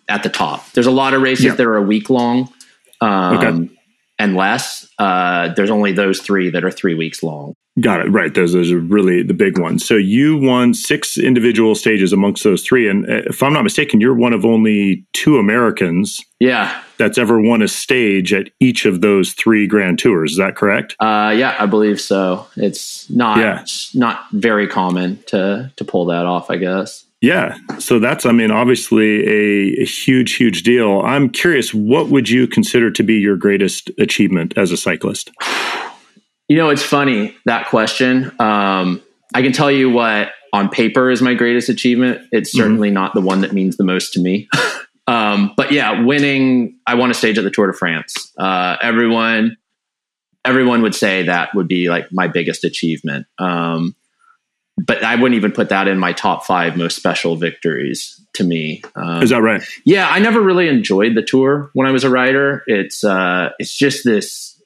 [0.07, 0.69] at the top.
[0.71, 1.57] There's a lot of races yep.
[1.57, 2.53] that are a week long.
[3.01, 3.72] Um, okay.
[4.23, 4.87] And less.
[4.97, 7.55] Uh, there's only those three that are three weeks long.
[7.81, 8.09] Got it.
[8.09, 8.33] Right.
[8.33, 9.83] Those, those are really the big ones.
[9.83, 12.87] So you won six individual stages amongst those three.
[12.87, 16.21] And uh, if I'm not mistaken, you're one of only two Americans.
[16.39, 16.81] Yeah.
[16.97, 20.33] That's ever won a stage at each of those three grand tours.
[20.33, 20.95] Is that correct?
[20.99, 22.47] Uh, yeah, I believe so.
[22.55, 23.65] It's not, yeah.
[23.93, 27.02] not very common to, to pull that off, I guess.
[27.23, 27.57] Yeah.
[27.79, 30.99] So that's, I mean, obviously a, a, huge, huge deal.
[31.05, 35.31] I'm curious, what would you consider to be your greatest achievement as a cyclist?
[36.49, 38.25] You know, it's funny that question.
[38.41, 39.01] Um,
[39.33, 42.27] I can tell you what on paper is my greatest achievement.
[42.33, 42.61] It's mm-hmm.
[42.61, 42.95] certainly mm-hmm.
[42.95, 44.49] not the one that means the most to me.
[45.07, 48.33] um, but yeah, winning, I won a stage at the Tour de France.
[48.37, 49.55] Uh, everyone,
[50.43, 53.27] everyone would say that would be like my biggest achievement.
[53.39, 53.95] Um,
[54.77, 58.81] but I wouldn't even put that in my top five most special victories to me.
[58.95, 59.61] Um, Is that right?
[59.85, 62.63] Yeah, I never really enjoyed the tour when I was a rider.
[62.67, 64.61] It's uh, it's just this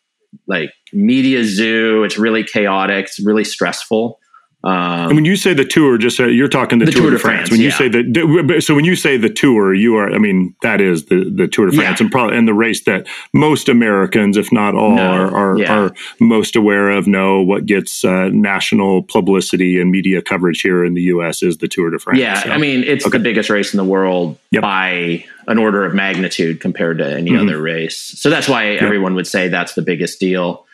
[0.48, 2.04] like media zoo.
[2.04, 3.06] It's really chaotic.
[3.06, 4.20] It's really stressful.
[4.67, 7.12] Um, and when you say the tour, just uh, you're talking the, the Tour, Tour,
[7.12, 7.38] de France.
[7.38, 7.65] France when yeah.
[7.65, 10.13] you say the so when you say the tour, you are.
[10.13, 12.03] I mean, that is the the Tour de France, yeah.
[12.03, 15.03] and probably and the race that most Americans, if not all, no.
[15.03, 15.73] are are, yeah.
[15.73, 17.08] are, most aware of.
[17.08, 21.41] Know what gets uh, national publicity and media coverage here in the U.S.
[21.41, 22.19] is the Tour de France.
[22.19, 23.17] Yeah, so, I mean, it's okay.
[23.17, 24.63] the biggest race in the world yep.
[24.63, 27.47] by an order of magnitude compared to any mm-hmm.
[27.47, 27.97] other race.
[27.97, 28.82] So that's why yep.
[28.82, 30.65] everyone would say that's the biggest deal.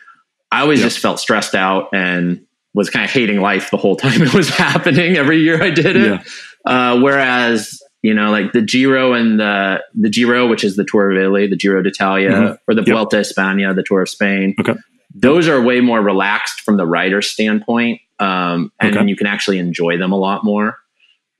[0.50, 0.86] I always yep.
[0.86, 4.50] just felt stressed out and was kind of hating life the whole time it was
[4.50, 5.16] happening.
[5.16, 6.06] Every year I did it.
[6.06, 6.22] Yeah.
[6.66, 11.10] Uh, whereas you know, like the Giro and the the Giro, which is the Tour
[11.10, 12.54] of Italy, the Giro d'Italia, mm-hmm.
[12.68, 12.88] or the yep.
[12.88, 14.54] Vuelta España, the Tour of Spain.
[14.60, 14.74] Okay.
[15.14, 19.08] Those are way more relaxed from the rider standpoint, um, and okay.
[19.08, 20.76] you can actually enjoy them a lot more.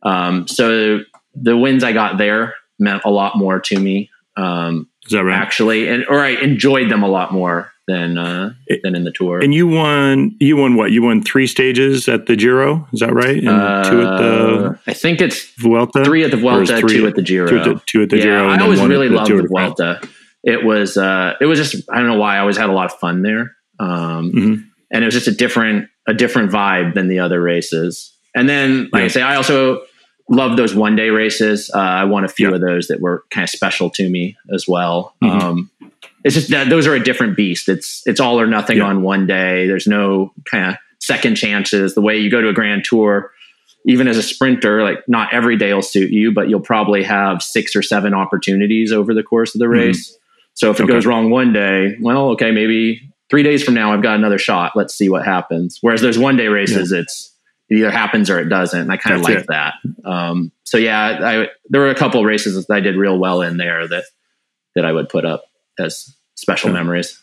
[0.02, 1.00] Um, so
[1.34, 4.08] the wins I got there meant a lot more to me.
[4.38, 5.38] Um, is that right?
[5.38, 9.40] Actually, and or I enjoyed them a lot more than uh, than in the tour.
[9.42, 10.90] And you won you won what?
[10.90, 12.88] You won three stages at the Giro.
[12.92, 13.38] Is that right?
[13.38, 16.04] And uh, two at the I think it's Vuelta.
[16.04, 17.48] Three at the Vuelta, three, two at the Giro.
[17.48, 18.48] Two at the, two at the yeah, Giro.
[18.48, 20.00] I always really loved the, the Vuelta.
[20.42, 22.86] It was uh, it was just I don't know why I always had a lot
[22.92, 23.56] of fun there.
[23.80, 24.62] Um, mm-hmm.
[24.92, 28.12] and it was just a different a different vibe than the other races.
[28.34, 29.04] And then like yeah.
[29.04, 29.84] I say, I also
[30.28, 31.70] love those one day races.
[31.74, 32.54] Uh, I won a few yeah.
[32.54, 35.14] of those that were kind of special to me as well.
[35.22, 35.40] Mm-hmm.
[35.40, 35.70] Um,
[36.24, 37.68] it's just that those are a different beast.
[37.68, 38.84] It's it's all or nothing yeah.
[38.84, 39.66] on one day.
[39.66, 41.94] There's no kind of second chances.
[41.94, 43.30] The way you go to a grand tour,
[43.86, 47.42] even as a sprinter, like not every day will suit you, but you'll probably have
[47.42, 49.74] six or seven opportunities over the course of the mm-hmm.
[49.74, 50.10] race.
[50.10, 50.18] Mm-hmm.
[50.54, 50.92] So if it okay.
[50.92, 54.72] goes wrong one day, well, okay, maybe three days from now I've got another shot.
[54.74, 55.78] Let's see what happens.
[55.82, 57.00] Whereas those one day races, yeah.
[57.00, 57.32] it's
[57.68, 58.80] it either happens or it doesn't.
[58.80, 59.46] And I kind of like it.
[59.48, 59.74] that.
[60.04, 63.58] Um, so yeah, I, there were a couple races that I did real well in
[63.58, 64.04] there that
[64.74, 65.44] that I would put up
[65.78, 66.74] as special yeah.
[66.74, 67.20] memories.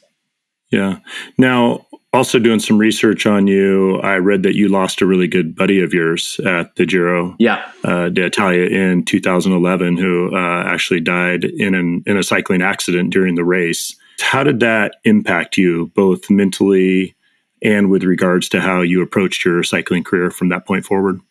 [0.71, 0.99] Yeah.
[1.37, 5.55] Now, also doing some research on you, I read that you lost a really good
[5.55, 7.69] buddy of yours at the Giro yeah.
[7.83, 13.35] uh, d'Italia in 2011, who uh, actually died in an in a cycling accident during
[13.35, 13.95] the race.
[14.19, 17.15] How did that impact you, both mentally
[17.61, 21.21] and with regards to how you approached your cycling career from that point forward?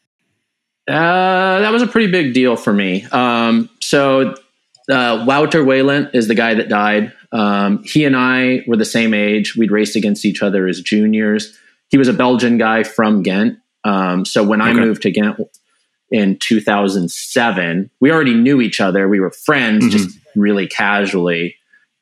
[0.88, 3.04] Uh, that was a pretty big deal for me.
[3.12, 4.34] Um, so,
[4.88, 7.12] uh, Wouter Weylandt is the guy that died.
[7.32, 9.56] Um, he and I were the same age.
[9.56, 11.56] We'd raced against each other as juniors.
[11.88, 13.58] He was a Belgian guy from Ghent.
[13.84, 15.38] Um, so when I moved to Ghent
[16.10, 19.08] in 2007, we already knew each other.
[19.08, 19.96] We were friends, mm-hmm.
[19.96, 21.56] just really casually.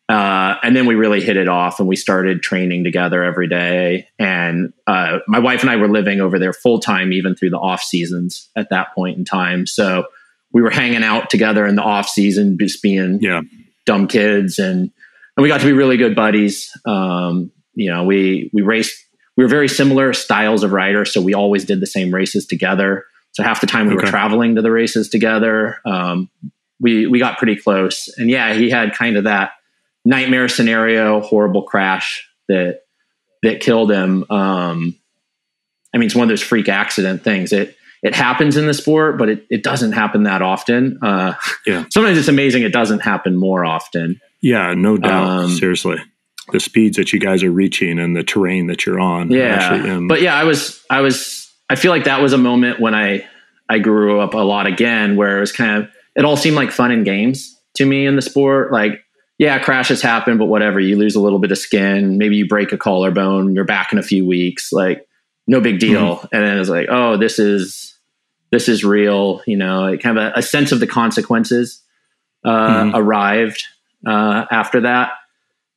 [0.08, 4.08] Uh, and then we really hit it off and we started training together every day.
[4.18, 7.58] And uh, my wife and I were living over there full time, even through the
[7.58, 9.66] off seasons at that point in time.
[9.66, 10.06] So
[10.52, 13.42] we were hanging out together in the off season, just being yeah.
[13.87, 14.58] dumb kids.
[14.58, 14.90] And,
[15.37, 16.70] and we got to be really good buddies.
[16.84, 18.96] Um, you know, we, we raced,
[19.37, 21.12] we were very similar styles of riders.
[21.12, 23.04] So we always did the same races together.
[23.32, 24.06] So half the time we okay.
[24.06, 25.78] were traveling to the races together.
[25.87, 26.30] Um,
[26.80, 28.08] we, we got pretty close.
[28.16, 29.52] And yeah, he had kind of that,
[30.04, 32.82] nightmare scenario, horrible crash that
[33.42, 34.24] that killed him.
[34.30, 34.96] Um,
[35.92, 37.52] I mean, it's one of those freak accident things.
[37.52, 40.98] It it happens in the sport, but it, it doesn't happen that often.
[41.02, 41.34] Uh,
[41.66, 41.84] yeah.
[41.90, 44.20] Sometimes it's amazing it doesn't happen more often.
[44.40, 45.28] Yeah, no doubt.
[45.28, 45.98] Um, Seriously,
[46.52, 49.30] the speeds that you guys are reaching and the terrain that you're on.
[49.30, 52.94] Yeah, but yeah, I was I was I feel like that was a moment when
[52.94, 53.26] I
[53.68, 56.70] I grew up a lot again, where it was kind of it all seemed like
[56.70, 58.70] fun and games to me in the sport.
[58.72, 59.02] Like
[59.38, 60.80] yeah, crashes happen, but whatever.
[60.80, 62.18] You lose a little bit of skin.
[62.18, 63.54] Maybe you break a collarbone.
[63.54, 64.72] You're back in a few weeks.
[64.72, 65.06] Like,
[65.46, 66.16] no big deal.
[66.16, 66.26] Mm-hmm.
[66.32, 67.88] And then it's like, oh, this is
[68.50, 69.42] this is real.
[69.46, 71.82] You know, kind of a, a sense of the consequences
[72.44, 72.96] uh, mm-hmm.
[72.96, 73.64] arrived
[74.06, 75.12] uh, after that.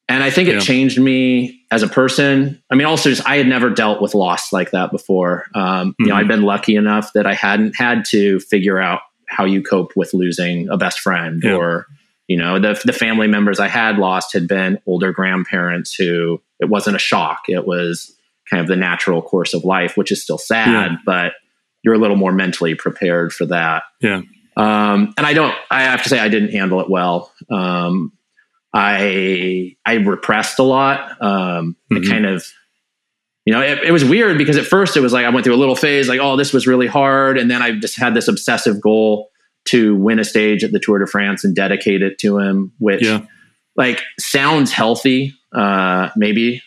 [0.10, 0.60] And I think it yeah.
[0.60, 2.62] changed me as a person.
[2.70, 5.46] I mean, also just I had never dealt with loss like that before.
[5.56, 6.04] Um, mm-hmm.
[6.04, 6.28] You know, I'd mm-hmm.
[6.30, 10.68] been lucky enough that I hadn't had to figure out how you cope with losing
[10.70, 11.56] a best friend yeah.
[11.56, 11.88] or
[12.28, 16.70] you know the, the family members i had lost had been older grandparents who it
[16.70, 18.14] wasn't a shock it was
[18.50, 20.98] kind of the natural course of life which is still sad yeah.
[21.06, 21.34] but
[21.84, 24.22] you're a little more mentally prepared for that yeah
[24.58, 28.12] um, and i don't i have to say i didn't handle it well um,
[28.74, 32.10] i i repressed a lot um, mm-hmm.
[32.10, 32.46] kind of
[33.46, 35.56] you know, it, it, was weird because at first it was like I went through
[35.56, 37.40] a little phase, like, oh, this was really hard.
[37.40, 39.32] And then I just had this obsessive goal
[39.66, 43.04] to win a stage at the Tour de France and dedicate it to him, which
[43.04, 43.26] yeah.
[43.76, 45.34] like sounds healthy.
[45.54, 46.62] Uh, maybe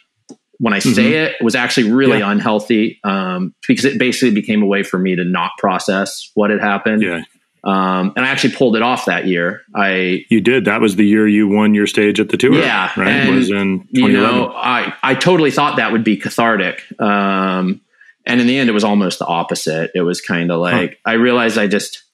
[0.59, 1.35] when I say mm-hmm.
[1.37, 2.31] it, was actually really yeah.
[2.31, 6.61] unhealthy um, because it basically became a way for me to not process what had
[6.61, 7.03] happened.
[7.03, 7.23] Yeah.
[7.65, 9.63] Um, and I actually pulled it off that year.
[9.75, 10.67] I you did.
[10.67, 12.55] That was the year you won your stage at the tour.
[12.55, 13.09] Yeah, right.
[13.09, 16.83] And, was in you know I I totally thought that would be cathartic.
[17.01, 17.81] Um,
[18.27, 19.93] and in the end, it was almost the opposite.
[19.95, 21.13] It was kind of like huh.
[21.13, 22.05] I realized I just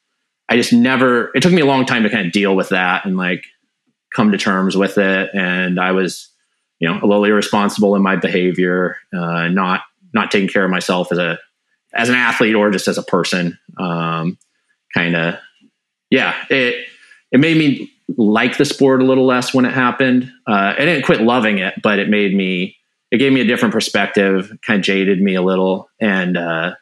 [0.51, 3.07] I just never, it took me a long time to kind of deal with that
[3.07, 3.45] and like
[4.13, 5.31] come to terms with it.
[5.33, 6.29] And I was,
[6.81, 11.13] you know, a little irresponsible in my behavior, uh, not, not taking care of myself
[11.13, 11.39] as a,
[11.95, 13.59] as an athlete or just as a person.
[13.79, 14.39] Um,
[14.93, 15.37] kind of,
[16.11, 16.87] yeah, it,
[17.31, 20.33] it made me like the sport a little less when it happened.
[20.49, 22.77] Uh, I didn't quit loving it, but it made me,
[23.13, 25.89] it gave me a different perspective, kind of jaded me a little.
[26.01, 26.75] And, uh,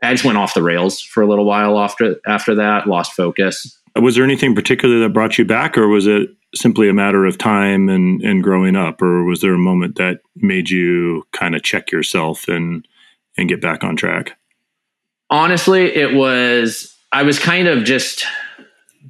[0.00, 3.76] I just went off the rails for a little while after after that, lost focus.
[3.96, 7.38] Was there anything particular that brought you back, or was it simply a matter of
[7.38, 11.62] time and, and growing up, or was there a moment that made you kind of
[11.62, 12.86] check yourself and
[13.36, 14.36] and get back on track?
[15.30, 18.24] Honestly, it was I was kind of just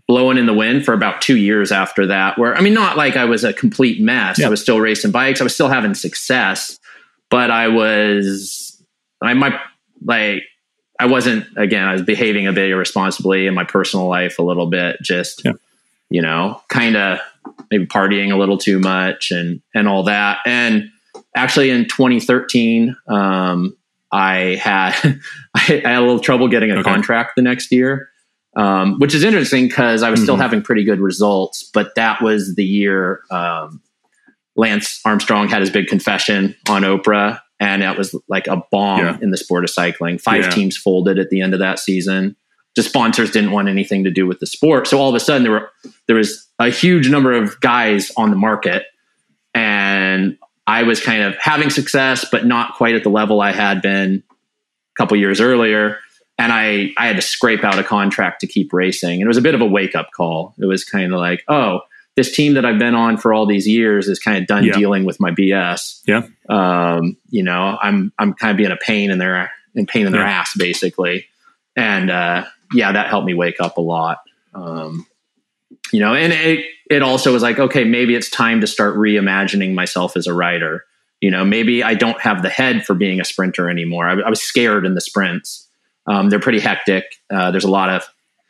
[0.06, 2.38] blowing in the wind for about two years after that.
[2.38, 4.42] Where I mean, not like I was a complete mess.
[4.42, 5.40] I was still racing bikes.
[5.40, 6.78] I was still having success,
[7.30, 8.82] but I was
[9.22, 9.58] I might
[10.04, 10.42] like
[11.00, 14.66] I wasn't again, I was behaving a bit irresponsibly in my personal life a little
[14.66, 15.52] bit, just yeah.
[16.10, 17.18] You know, kind of
[17.70, 20.38] maybe partying a little too much and and all that.
[20.46, 20.90] And
[21.34, 23.76] actually in 2013, um,
[24.12, 24.92] I had
[25.54, 26.82] I had a little trouble getting a okay.
[26.82, 28.10] contract the next year.
[28.56, 30.24] Um, which is interesting because I was mm-hmm.
[30.24, 33.80] still having pretty good results, but that was the year um,
[34.58, 39.18] Lance Armstrong had his big confession on Oprah, and it was like a bomb yeah.
[39.22, 40.18] in the sport of cycling.
[40.18, 40.50] Five yeah.
[40.50, 42.34] teams folded at the end of that season.
[42.78, 45.42] The sponsors didn't want anything to do with the sport, so all of a sudden
[45.42, 45.68] there were
[46.06, 48.84] there was a huge number of guys on the market,
[49.52, 53.82] and I was kind of having success, but not quite at the level I had
[53.82, 55.98] been a couple years earlier.
[56.38, 59.36] And I I had to scrape out a contract to keep racing, and it was
[59.36, 60.54] a bit of a wake up call.
[60.60, 61.80] It was kind of like, oh,
[62.14, 64.74] this team that I've been on for all these years is kind of done Yeah.
[64.74, 66.00] dealing with my BS.
[66.06, 66.22] Yeah.
[66.48, 70.12] Um, you know, I'm I'm kind of being a pain in their in pain in
[70.12, 70.30] their Yeah.
[70.42, 71.26] ass basically.
[71.76, 74.18] And uh, yeah, that helped me wake up a lot.
[74.54, 75.06] Um,
[75.92, 79.74] you know, and it it also was like, okay, maybe it's time to start reimagining
[79.74, 80.84] myself as a rider.
[81.20, 84.08] You know, maybe I don't have the head for being a sprinter anymore.
[84.08, 85.68] I, I was scared in the sprints.
[86.06, 87.04] Um, they're pretty hectic.
[87.30, 88.04] Uh, there's a lot of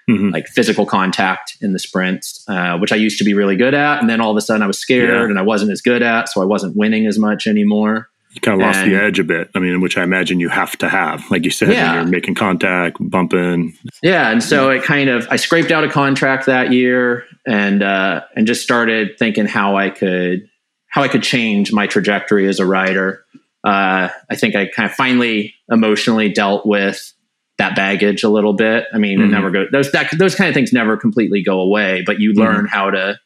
[0.08, 0.32] Mhm.
[0.32, 4.00] like physical contact in the sprints, uh, which I used to be really good at,
[4.00, 5.24] and then all of a sudden I was scared Yeah.
[5.24, 8.08] and I wasn't as good at, so I wasn't winning as much anymore.
[8.32, 9.50] You kind of lost And- the edge a bit.
[9.54, 11.94] I mean, which I imagine you have to have, like you said, Yeah.
[11.94, 13.74] when you're making contact, bumping.
[14.02, 18.22] Yeah, and so it kind of I scraped out a contract that year and uh,
[18.36, 20.48] and just started thinking how I could
[20.88, 23.24] how I could change my trajectory as a rider.
[23.64, 27.12] Uh, I think I kind of finally emotionally dealt with
[27.58, 28.84] that baggage a little bit.
[28.94, 29.30] I mean, it Mhm.
[29.30, 32.66] never go those that, those kind of things never completely go away, but you learn
[32.66, 33.18] how to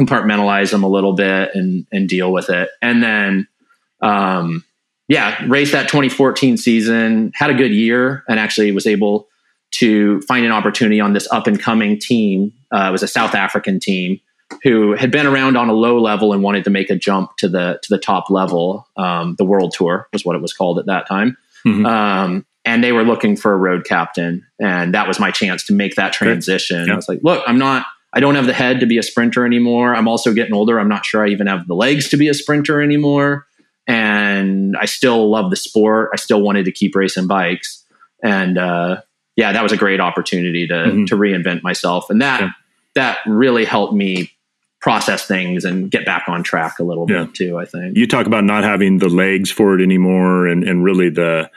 [0.00, 2.70] compartmentalize them a little bit and and deal with it.
[2.80, 3.46] And then
[4.02, 4.64] um
[5.08, 9.28] yeah, raced that 2014 season, had a good year and actually was able
[9.72, 12.52] to find an opportunity on this up and coming team.
[12.72, 14.20] Uh, it was a South African team
[14.62, 17.48] who had been around on a low level and wanted to make a jump to
[17.48, 18.86] the to the top level.
[18.96, 21.36] Um, the World Tour was what it was called at that time,
[21.66, 21.86] Mhm.
[21.86, 25.72] um, and they were looking for a road captain, and that was my chance to
[25.72, 26.86] make that transition.
[26.86, 26.92] Yeah.
[26.92, 27.84] I was like, look, I'm not.
[28.14, 29.94] I don't have the head to be a sprinter anymore.
[29.94, 30.78] I'm also getting older.
[30.78, 33.46] I'm not sure I even have the legs to be a sprinter anymore.
[33.86, 36.10] And I still love the sport.
[36.12, 37.84] I still wanted to keep racing bikes.
[38.22, 39.00] And uh,
[39.36, 41.06] yeah, that was a great opportunity to Mhm.
[41.08, 42.50] to reinvent myself, and that Yeah.
[42.94, 44.30] that really helped me
[44.80, 47.24] process things and get back on track a little Yeah.
[47.24, 47.58] bit too.
[47.58, 47.96] I think.
[47.96, 51.50] You talk about not having the legs for it anymore and, and really the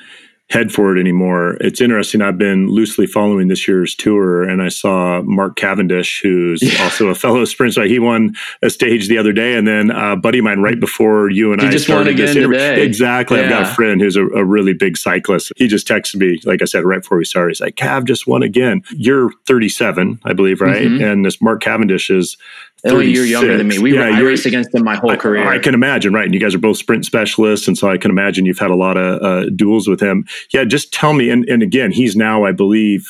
[0.51, 1.57] head for it anymore.
[1.59, 2.21] It's interesting.
[2.21, 6.83] I've been loosely following this year's tour and I saw Mark Cavendish, who's Yeah.
[6.83, 7.83] also a fellow sprinter.
[7.85, 11.31] He won a stage the other day and then a buddy of mine right before
[11.31, 12.59] you and He I just started this interview.
[12.59, 12.83] today.
[12.83, 13.39] Exactly.
[13.39, 15.51] I've got a friend who's a, a really big cyclist.
[15.55, 17.49] He just texted me, like I said, right before we started.
[17.49, 18.83] He's like, Cav just won again.
[18.91, 20.85] You're 37, I believe, right?
[20.87, 21.11] Mhm.
[21.11, 22.37] And this Mark Cavendish is
[22.85, 23.79] Only you're younger than me.
[23.79, 25.47] We Yeah, I raced against him my whole I- career.
[25.47, 26.25] I, can imagine, right?
[26.25, 28.75] And you guys are both sprint specialists, and so I can imagine you've had a
[28.75, 30.25] lot of uh, duels with him.
[30.53, 31.29] Yeah, just tell me.
[31.29, 33.07] And, and again, he's now, I believe,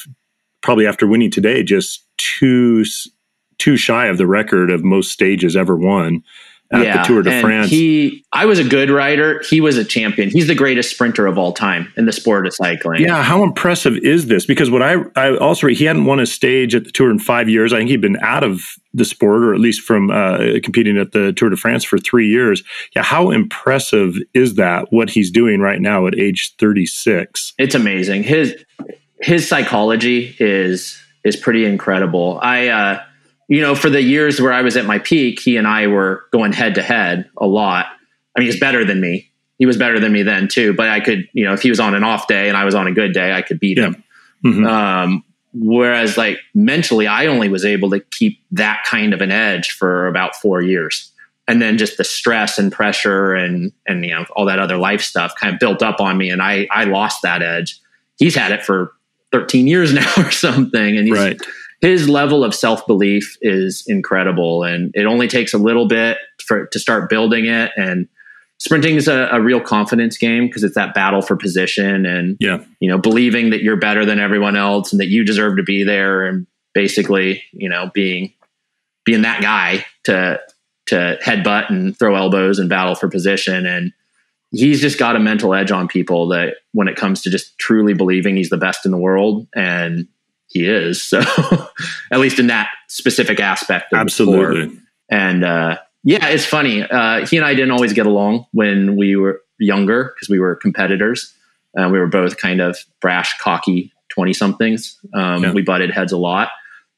[0.61, 2.85] probably after winning today, just two
[3.57, 6.21] too shy of the record of most stages ever won
[6.71, 7.69] at the Tour de and France.
[7.69, 9.41] He, I was a good rider.
[9.47, 10.29] He was a champion.
[10.29, 13.01] He's the greatest sprinter of all time in the sport of cycling.
[13.01, 14.45] yeah, how impressive is this?
[14.45, 17.49] Because what I I also he hadn't won a stage at the Tour in five
[17.49, 17.73] years.
[17.73, 18.61] I think he'd been out of
[18.93, 22.27] the sport, or at least from uh, competing at the Tour de France for three
[22.27, 22.63] years.
[22.95, 24.87] Yeah, how impressive is that?
[24.91, 27.53] What he's doing right now at age thirty six?
[27.57, 28.23] it's amazing.
[28.23, 28.55] His
[29.21, 32.39] his psychology is is pretty incredible.
[32.41, 33.03] I uh
[33.47, 36.25] you know, for the years where I was at my peak, he and I were
[36.31, 37.87] going head to head a lot.
[38.35, 39.29] I mean, he's better than me.
[39.59, 41.79] He was better than me then too, but I could, you know, if he was
[41.79, 43.85] on an off day and I was on a good day, I could beat Yeah.
[43.85, 44.03] him.
[44.45, 44.67] Mhm.
[44.67, 49.71] Um, whereas like mentally, I only was able to keep that kind of an edge
[49.71, 51.11] for about four years.
[51.47, 55.01] And then just the stress and pressure and, and, you know, all that other life
[55.01, 56.29] stuff kind of built up on me.
[56.31, 57.79] And I, I lost that edge.
[58.17, 58.91] He's had it for
[59.31, 60.97] 13 years now or something.
[60.97, 61.39] And he's, Right.
[61.85, 66.65] His level of self belief is incredible, and it only takes a little bit for
[66.67, 67.71] to start building it.
[67.77, 68.07] And
[68.57, 72.63] sprinting is a, a real confidence game because it's that battle for position, and Yeah.
[72.79, 75.83] you know, believing that you're better than everyone else and that you deserve to be
[75.83, 78.33] there, and basically, you know, being
[79.05, 80.39] being that guy to
[80.87, 83.91] to headbutt and throw elbows and battle for position and
[84.51, 87.93] he's just got a mental edge on people that when it comes to just truly
[87.93, 90.07] believing he's the best in the world and
[90.55, 91.19] he is so
[92.11, 93.99] at least in that specific aspect of.
[93.99, 94.77] Absolutely.
[95.09, 99.15] and uh, yeah it's funny uh, he and i didn't always get along when we
[99.15, 101.33] were younger because we were competitors
[101.77, 105.51] uh, we were both kind of brash cocky 20 somethings um, Yeah.
[105.53, 106.49] we butted heads a lot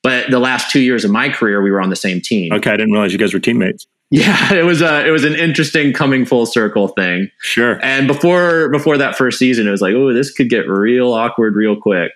[0.04, 2.70] but the last two years of my career we were on the same team Okay,
[2.72, 3.88] I didn't realize you guys were teammates.
[4.12, 7.80] yeah it was a it was an interesting coming full circle thing Sure.
[7.84, 11.56] and before before that first season, it was like, oh, this could get real awkward
[11.56, 12.12] real quick.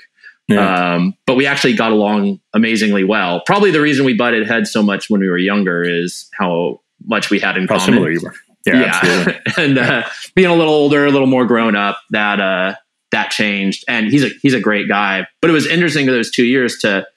[0.54, 0.94] Yeah.
[0.96, 3.42] Um, but we actually got along amazingly well.
[3.46, 7.30] Probably the reason we butted heads so much when we were younger is how much
[7.30, 7.86] we had in How common.
[7.86, 8.36] similar you were.
[8.66, 9.40] Yeah, absolutely.
[9.64, 10.04] and uh,
[10.36, 12.76] being a little older, a little more grown up, that uh,
[13.12, 13.84] that changed.
[13.88, 15.28] And he's a he's a great guy.
[15.42, 17.08] But it was interesting those two years to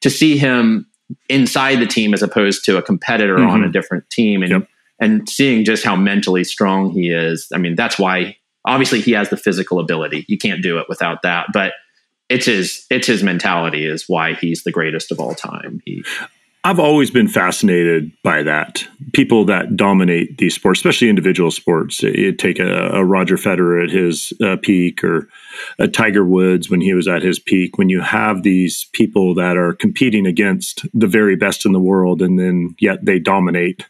[0.00, 0.86] to see him
[1.28, 3.68] inside the team as opposed to a competitor on Mhm.
[3.68, 4.68] a different team, and Yep.
[5.00, 7.46] and seeing just how mentally strong he is.
[7.54, 10.24] I mean, that's why obviously he has the physical ability.
[10.28, 11.72] You can't do it without that, but.
[12.30, 15.82] It's his it's his mentality is why he's the greatest of all time.
[15.84, 16.04] He
[16.62, 18.86] I've always been fascinated by that.
[19.14, 22.02] People that dominate these sports, especially individual sports.
[22.02, 25.30] You take a, a, Roger Federer at his uh, peak or
[25.78, 27.78] a Tiger Woods when he was at his peak.
[27.78, 32.20] When you have these people that are competing against the very best in the world,
[32.20, 33.86] and then yet they dominate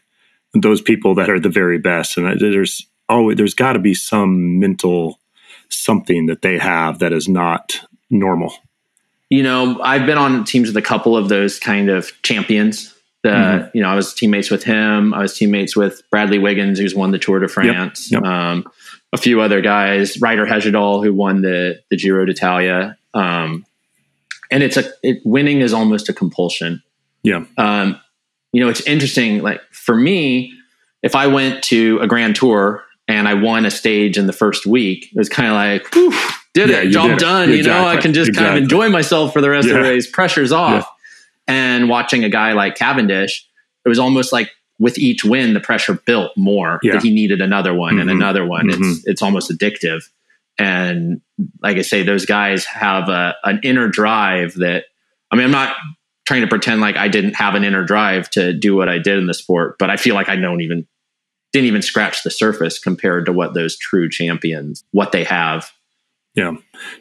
[0.53, 2.17] those people that are the very best.
[2.17, 5.19] And there's always there's got to be some mental
[5.67, 7.81] something that they have that is not
[8.11, 8.53] normal
[9.31, 12.93] you know, I've been on teams with a couple of those kind of champions.
[13.23, 13.77] That mm-hmm.
[13.77, 15.13] you know, I was teammates with him.
[15.13, 18.11] I was teammates with Bradley Wiggins, who's won the Tour de France.
[18.11, 18.23] Yep.
[18.23, 18.31] Yep.
[18.31, 18.65] Um,
[19.13, 22.97] a few other guys, Ryder Hesjedal, who won the the Giro d'Italia.
[23.13, 23.65] Um,
[24.51, 26.83] and it's a it, winning is almost a compulsion.
[27.23, 27.45] Yeah.
[27.57, 28.01] Um,
[28.51, 29.41] you know, it's interesting.
[29.41, 30.53] Like for me,
[31.03, 34.65] if I went to a Grand Tour and I won a stage in the first
[34.65, 36.11] week, it was kind of like, whew,
[36.53, 37.49] did yeah, it, job did done.
[37.49, 37.53] It.
[37.53, 37.83] You exactly.
[37.83, 38.47] know, I can just exactly.
[38.47, 39.75] kind of enjoy myself for the rest yeah.
[39.75, 40.09] of the race.
[40.09, 40.87] Pressure's off.
[41.47, 41.53] Yeah.
[41.53, 43.47] And watching a guy like Cavendish,
[43.85, 47.73] it was almost like with each win, the pressure built more that he needed another
[47.73, 48.01] one mm-hmm.
[48.01, 48.67] and another one.
[48.67, 48.83] Mm-hmm.
[48.83, 50.03] It's it's almost addictive.
[50.57, 51.21] And
[51.61, 54.85] like I say, those guys have a, an inner drive that
[55.31, 55.75] I mean, I'm not
[56.25, 59.17] trying to pretend like I didn't have an inner drive to do what I did
[59.17, 60.87] in the sport, but I feel like I don't even
[61.53, 65.71] didn't even scratch the surface compared to what those true champions what they have
[66.35, 66.53] yeah.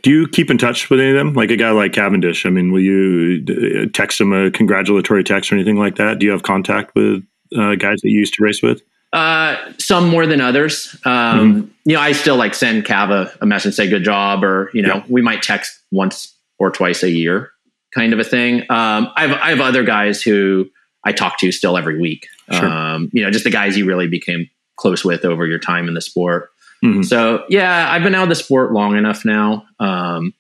[0.03, 1.35] Do you keep in touch with any of them?
[1.35, 2.45] Like a guy like Cavendish?
[2.47, 6.19] I mean, will you uh, text him a congratulatory text or anything like that?
[6.19, 7.25] Do you have contact with
[7.57, 8.83] uh, guys that you used to race with?
[9.13, 10.97] Uh, some more than others.
[11.05, 11.69] Um, mm-hmm.
[11.85, 14.97] You know, I still like send Cava a message, say good job, or you know,
[14.97, 15.05] yeah.
[15.09, 17.51] we might text once or twice a year,
[17.93, 18.61] kind of a thing.
[18.63, 20.69] Um, I have I have other guys who
[21.05, 22.27] I talk to still every week.
[22.53, 22.67] Sure.
[22.67, 25.95] Um, you know, just the guys you really became close with over your time in
[25.95, 26.51] the sport.
[26.85, 27.03] Mm-hmm.
[27.03, 29.65] So yeah, I've been out of the sport long enough now.
[29.79, 30.35] Um,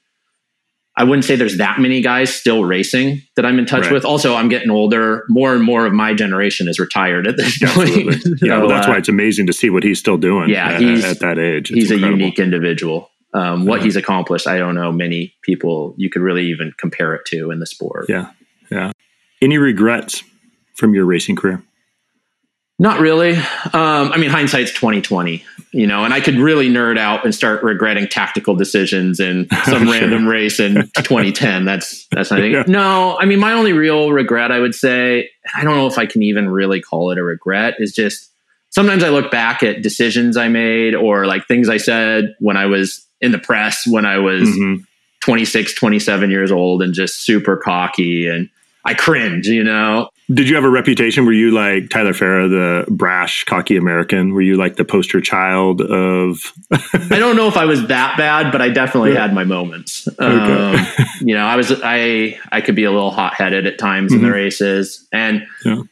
[0.97, 3.93] I wouldn't say there's that many guys still racing that I'm in touch right.
[3.93, 4.05] with.
[4.05, 5.25] Also, I'm getting older.
[5.29, 8.23] More and more of my generation is retired at this point.
[8.23, 10.51] so, yeah, well, that's uh, why it's amazing to see what he's still doing.
[10.51, 11.71] Yeah, at, he's, at that age.
[11.71, 12.19] It's he's incredible.
[12.19, 13.11] a unique individual.
[13.33, 17.23] Um, what he's accomplished, I don't know many people you could really even compare it
[17.27, 18.07] to in the sport.
[18.09, 18.33] Yeah,
[18.71, 18.91] yeah.
[19.41, 20.23] Any regrets
[20.75, 21.63] from your racing career?
[22.81, 23.35] Not really.
[23.35, 27.35] Um, I mean, hindsight's twenty twenty, you know, and I could really nerd out and
[27.35, 29.93] start regretting tactical decisions in some sure.
[29.93, 31.67] random race in twenty ten.
[31.67, 32.65] That's that's not yeah.
[32.67, 33.19] no.
[33.19, 36.23] I mean, my only real regret, I would say, I don't know if I can
[36.23, 38.31] even really call it a regret, is just
[38.71, 42.65] sometimes I look back at decisions I made or like things I said when I
[42.65, 44.85] was in the press when I was mm-hmm.
[45.21, 48.49] 26, 27 years old and just super cocky and
[48.87, 50.09] I cringe, you know.
[50.33, 51.27] Did you have a reputation?
[51.27, 54.33] Were you like Tyler Farrar, the brash, cocky American?
[54.33, 56.53] Were you like the poster child of?
[56.71, 59.23] I don't know if I was that bad, but I definitely yeah.
[59.23, 60.07] had my moments.
[60.07, 60.23] Okay.
[60.23, 60.87] Um,
[61.21, 64.17] you know, I was I I could be a little hot headed at times mm-hmm.
[64.17, 64.45] in the mm-hmm.
[64.45, 65.83] races, and yeah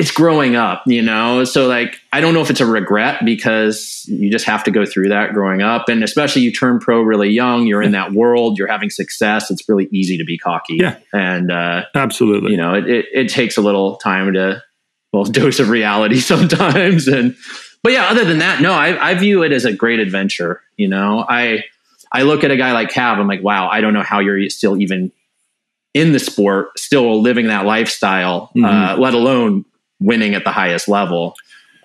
[0.00, 1.44] it's growing up, you know?
[1.44, 4.86] So like I don't know if it's a regret because you just have to go
[4.86, 5.90] through that growing up.
[5.90, 9.50] And especially you turn pro really young, you're in that world, you're having success.
[9.50, 10.76] It's really easy to be cocky.
[10.76, 10.96] Yeah.
[11.12, 12.52] And uh absolutely.
[12.52, 14.62] You know, it, it, it takes a little time to
[15.12, 17.06] well dose of reality sometimes.
[17.06, 17.36] And
[17.82, 20.62] but yeah, other than that, no, I, I view it as a great adventure.
[20.78, 21.64] You know, I
[22.10, 24.48] I look at a guy like Cav, I'm like, wow, I don't know how you're
[24.48, 25.12] still even
[25.92, 28.64] in the sport, still living that lifestyle, mm-hmm.
[28.64, 29.64] uh, let alone
[30.00, 31.34] winning at the highest level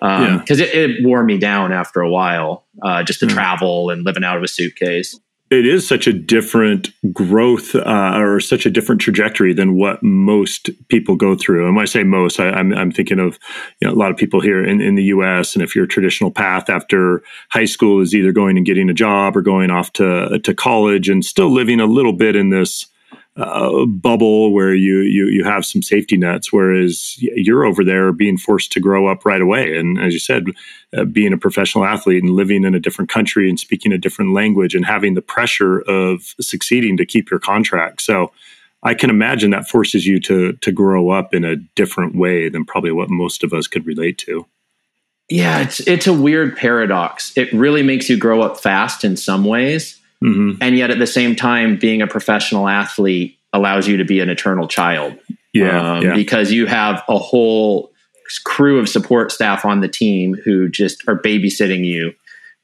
[0.00, 0.64] because um, yeah.
[0.64, 3.30] it, it, wore me down after a while uh, just to mm.
[3.30, 8.40] travel and living out of a suitcase it is such a different growth uh, or
[8.40, 11.66] such a different trajectory than what most people go through.
[11.66, 13.38] And when I say most, I, am I'm, I'm thinking of
[13.80, 15.54] you know, a lot of people here in, in the U.S.
[15.54, 19.36] And if your traditional path after high school is either going and getting a job
[19.36, 22.86] or going off to to college and still living a little bit in this
[23.36, 28.38] uh, bubble where you, you you have some safety nets, whereas you're over there being
[28.38, 29.76] forced to grow up right away.
[29.76, 30.46] And as you said,
[30.96, 34.32] uh, being a professional athlete and living in a different country and speaking a different
[34.32, 38.00] language and having the pressure of succeeding to keep your contract.
[38.00, 38.32] So
[38.82, 42.64] I can imagine that forces you to to grow up in a different way than
[42.64, 44.46] probably what most of us could relate to.
[45.28, 47.36] Yeah, it's it's a weird paradox.
[47.36, 50.62] It really makes you grow up fast in some ways Mm-hmm.
[50.62, 54.28] And yet at the same time, being a professional athlete allows you to be an
[54.28, 55.18] eternal child.
[55.52, 56.14] Yeah, um, yeah.
[56.14, 57.92] Because you have a whole
[58.44, 62.12] crew of support staff on the team who just are babysitting you.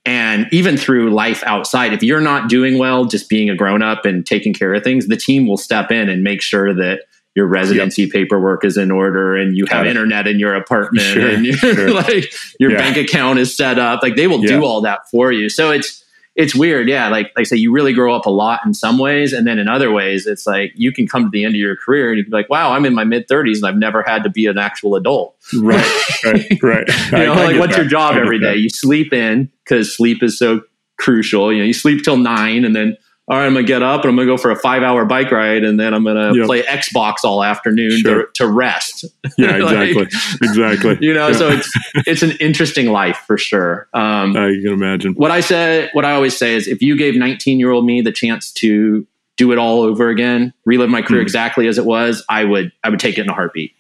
[0.05, 4.05] And even through life outside, if you're not doing well, just being a grown up
[4.05, 7.03] and taking care of things, the team will step in and make sure that
[7.34, 8.11] your residency yep.
[8.11, 9.90] paperwork is in order and you Got have it.
[9.90, 11.90] internet in your apartment sure, and sure.
[11.90, 12.78] like your yeah.
[12.78, 14.03] bank account is set up.
[14.03, 14.59] Like they will yeah.
[14.59, 15.48] do all that for you.
[15.48, 16.01] So it's
[16.34, 16.88] it's weird.
[16.88, 17.08] Yeah.
[17.08, 19.32] Like, like I say, you really grow up a lot in some ways.
[19.32, 21.76] And then in other ways, it's like you can come to the end of your
[21.76, 24.02] career and you can be like, wow, I'm in my mid 30s and I've never
[24.02, 25.36] had to be an actual adult.
[25.54, 25.84] Right.
[26.24, 26.62] right.
[26.62, 26.88] Right.
[26.88, 27.82] you know, I, like, what's that.
[27.82, 28.54] your job every day?
[28.54, 28.58] That.
[28.60, 30.62] You sleep in because sleep is so
[30.98, 31.52] crucial.
[31.52, 32.96] You know, you sleep till nine and then
[33.28, 35.30] all right, I'm gonna get up and I'm gonna go for a five hour bike
[35.30, 36.46] ride and then I'm gonna yep.
[36.46, 38.26] play Xbox all afternoon sure.
[38.26, 39.04] to, to, rest.
[39.38, 40.12] Yeah, exactly, like,
[40.42, 40.98] exactly.
[41.00, 41.36] You know, yeah.
[41.36, 41.70] so it's
[42.06, 43.88] it's an interesting life for sure.
[43.94, 45.14] Um, I can imagine.
[45.14, 48.00] What I said, what I always say is, if you gave 19 year old me
[48.00, 49.06] the chance to
[49.36, 51.24] do it all over again, relive my career mm.
[51.24, 53.72] exactly as it was, I would I would take it in a heartbeat.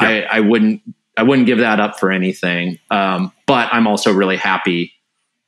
[0.00, 0.08] Yeah.
[0.30, 0.82] I, I wouldn't
[1.16, 2.78] I wouldn't give that up for anything.
[2.90, 4.92] Um, but I'm also really happy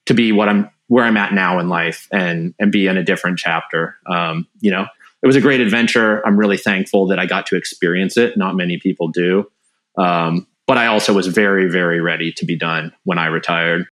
[0.07, 3.03] to be what I'm where I'm at now in life and and be in a
[3.03, 3.97] different chapter.
[4.07, 4.87] Um, you know,
[5.23, 6.21] it was a great adventure.
[6.27, 8.37] I'm really thankful that I got to experience it.
[8.37, 9.51] Not many people do.
[9.97, 13.87] Um, but I also was very, very ready to be done when I retired.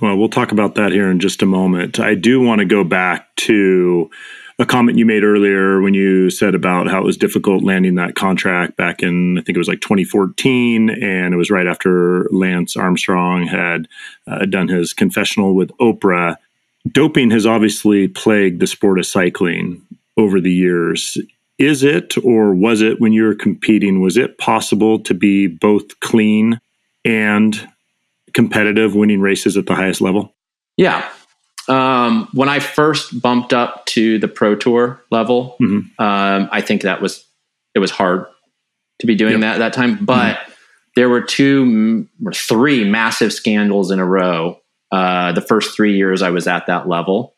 [0.00, 2.00] Well, we'll talk about that here in just a moment.
[2.00, 4.08] I do want to go back to
[4.58, 8.14] a comment you made earlier when you said about how it was difficult landing that
[8.14, 10.88] contract back in, I think it was like 2014.
[10.88, 13.88] And it was right after Lance Armstrong had
[14.26, 16.36] uh, done his confessional with Oprah
[16.92, 19.82] doping has obviously plagued the sport of cycling
[20.16, 21.18] over the years.
[21.58, 25.98] Is it, or was it when you were competing, was it possible to be both
[26.00, 26.60] clean
[27.04, 27.68] and
[28.34, 30.34] competitive, winning races at the highest level?
[30.76, 31.08] Yeah.
[31.68, 36.02] Um, when I first bumped up to the pro tour level, mm-hmm.
[36.02, 37.24] um, I think that was
[37.74, 38.26] it was hard
[39.00, 39.40] to be doing yep.
[39.40, 40.04] that at that time.
[40.04, 40.52] But mm-hmm.
[40.94, 44.60] there were two or three massive scandals in a row
[44.90, 47.34] uh, the first three years I was at that level,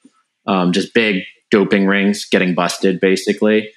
[0.47, 3.71] um, just big doping rings getting busted basically,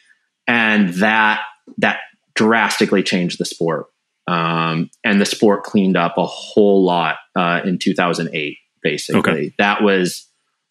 [0.47, 1.41] and that
[1.77, 1.99] that
[2.35, 3.87] drastically changed the sport.
[4.27, 8.57] Um, and the sport cleaned up a whole lot uh, in 2008.
[8.83, 9.53] Basically, okay.
[9.57, 10.27] that was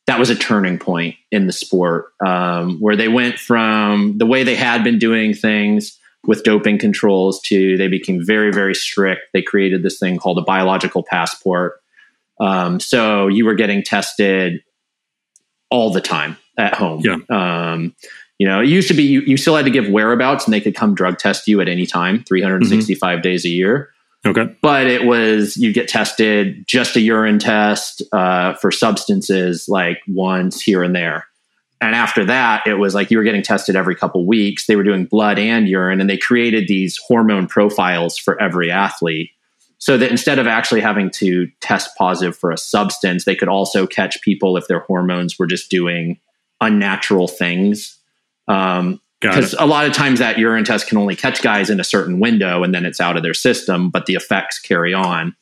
[0.07, 4.43] that was a turning point in the sport um, where they went from the way
[4.43, 5.97] they had been doing things
[6.27, 9.23] with doping controls to they became very very strict.
[9.33, 11.81] They created this thing called a biological passport
[12.41, 14.62] um, so you were getting tested
[15.70, 17.03] all the time at home.
[17.05, 17.18] Yeah.
[17.28, 17.95] Um,
[18.38, 20.61] you know, it used to be you, you still had to give whereabouts and they
[20.61, 23.22] could come drug test you at any time, 365 mm-hmm.
[23.22, 23.91] days a year.
[24.26, 24.55] Okay.
[24.62, 30.61] But it was, you'd get tested just a urine test uh, for substances like once
[30.61, 31.26] here and there.
[31.82, 34.66] And after that, it was like you were getting tested every couple weeks.
[34.66, 39.30] They were doing blood and urine, and they created these hormone profiles for every athlete
[39.81, 43.87] so that instead of actually having to test positive for a substance, they could also
[43.87, 46.20] catch people if their hormones were just doing
[46.61, 47.99] unnatural things.
[48.47, 51.85] Um, because a lot of times that urine test can only catch guys in a
[51.85, 55.37] certain window and then it's out of their system, but the effects carry on.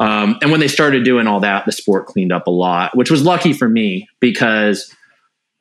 [0.00, 3.12] Um, and when they started doing all that, the sport cleaned up a lot, which
[3.12, 4.92] was lucky for me because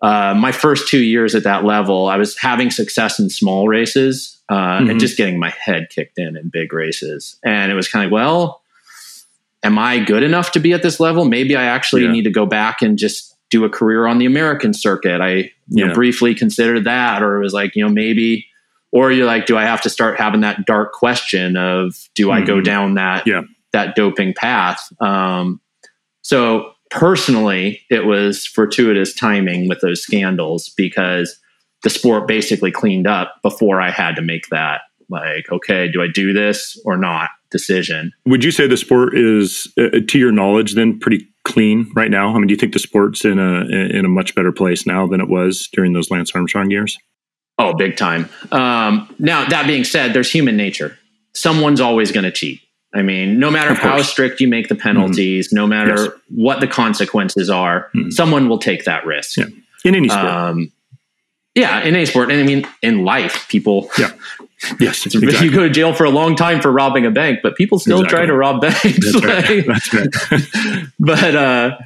[0.02, 4.41] uh, my first two years at that level, I was having success in small races
[4.52, 4.90] uh, mm-hmm.
[4.90, 7.40] and just getting my head kicked in in big races.
[7.42, 8.62] And it was kind of, well,
[9.64, 11.24] am I good enough to be at this level?
[11.24, 12.12] Maybe I actually yeah.
[12.12, 15.22] need to go back and just do a career on the American circuit.
[15.22, 15.86] I, you yeah.
[15.88, 18.46] know, briefly considered that, or it was like, you know, maybe,
[18.92, 22.44] or you're like, do I have to start having that dark question of, do mm-hmm.
[22.44, 22.64] I go mm-hmm.
[22.64, 23.44] down that, yeah.
[23.72, 24.92] that doping path?
[25.02, 25.62] Um,
[26.24, 31.38] so personally, it was fortuitous timing with those scandals because
[31.84, 36.08] the sport basically cleaned up before I had to make that like, okay, do I
[36.08, 38.14] do this or not decision.
[38.26, 42.30] Would you say the sport is, uh, to your knowledge, then pretty clean right now?
[42.30, 45.06] I mean, do you think the sport's in a in a much better place now
[45.06, 46.98] than it was during those Lance Armstrong years?
[47.60, 48.28] Oh, big time.
[48.52, 50.98] Um, now that being said, there's human nature.
[51.34, 52.62] Someone's always going to cheat.
[52.94, 55.56] I mean, no matter how strict you make the penalties, mm-hmm.
[55.56, 56.12] no matter yes.
[56.30, 58.10] what the consequences are, mm-hmm.
[58.10, 59.38] someone will take that risk.
[59.38, 59.46] Yeah.
[59.86, 60.26] In any sport.
[60.26, 60.72] Um,
[61.56, 62.32] yeah, in any sport.
[62.32, 63.90] And I mean, in life, people.
[63.98, 64.12] Yeah.
[64.80, 65.06] Yes.
[65.16, 65.48] Exactly.
[65.48, 68.02] You go to jail for a long time for robbing a bank, but people still
[68.02, 68.18] exactly.
[68.18, 68.82] try to rob banks.
[68.84, 69.66] That's right.
[69.68, 70.86] That's right.
[71.00, 71.78] but, uh,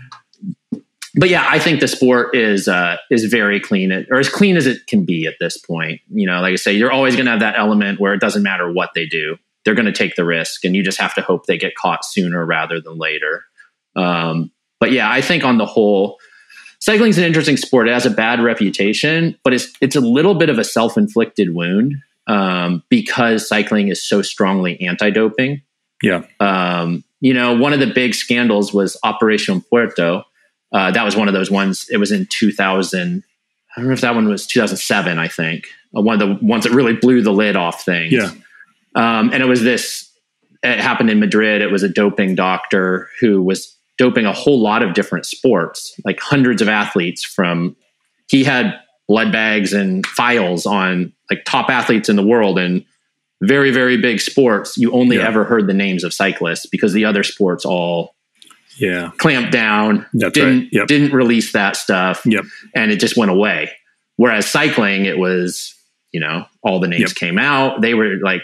[1.18, 4.68] but yeah, I think the sport is uh, is very clean, or as clean as
[4.68, 6.02] it can be at this point.
[6.10, 8.44] You know, like I say, you're always going to have that element where it doesn't
[8.44, 11.22] matter what they do; they're going to take the risk, and you just have to
[11.22, 13.46] hope they get caught sooner rather than later.
[13.96, 16.20] Um, but yeah, I think on the whole,
[16.86, 17.88] cycling is an interesting sport.
[17.88, 21.54] It has a bad reputation, but it's it's a little bit of a self inflicted
[21.56, 21.96] wound
[22.28, 25.64] um, because cycling is so strongly anti doping.
[26.04, 26.24] Yeah.
[26.40, 30.24] Um, you know, one of the big scandals was Operation Puerto.
[30.72, 31.88] Uh, that was one of those ones.
[31.90, 33.24] It was in 2000.
[33.76, 35.18] I don't know if that one was 2007.
[35.18, 35.68] I think
[35.98, 38.14] uh, one of the ones that really blew the lid off things.
[38.14, 38.32] Yeah.
[38.94, 40.12] Um, and it was this.
[40.62, 41.62] It happened in Madrid.
[41.62, 46.20] It was a doping doctor who was doping a whole lot of different sports, like
[46.20, 47.76] hundreds of athletes from
[48.28, 52.84] he had blood bags and files on like top athletes in the world and
[53.42, 55.28] very very big sports you only yeah.
[55.28, 58.16] ever heard the names of cyclists because the other sports all
[58.78, 60.70] yeah clamped down That's didn't right.
[60.72, 60.88] yep.
[60.88, 62.46] didn't release that stuff yep.
[62.74, 63.72] and it just went away
[64.16, 65.76] whereas cycling it was
[66.12, 67.16] you know all the names yep.
[67.16, 68.42] came out they were like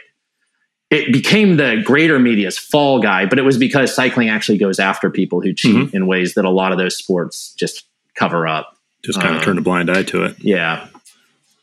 [0.91, 5.09] it became the greater media's fall guy but it was because cycling actually goes after
[5.09, 5.95] people who cheat mm-hmm.
[5.95, 7.85] in ways that a lot of those sports just
[8.15, 10.87] cover up just kind of um, turn a blind eye to it yeah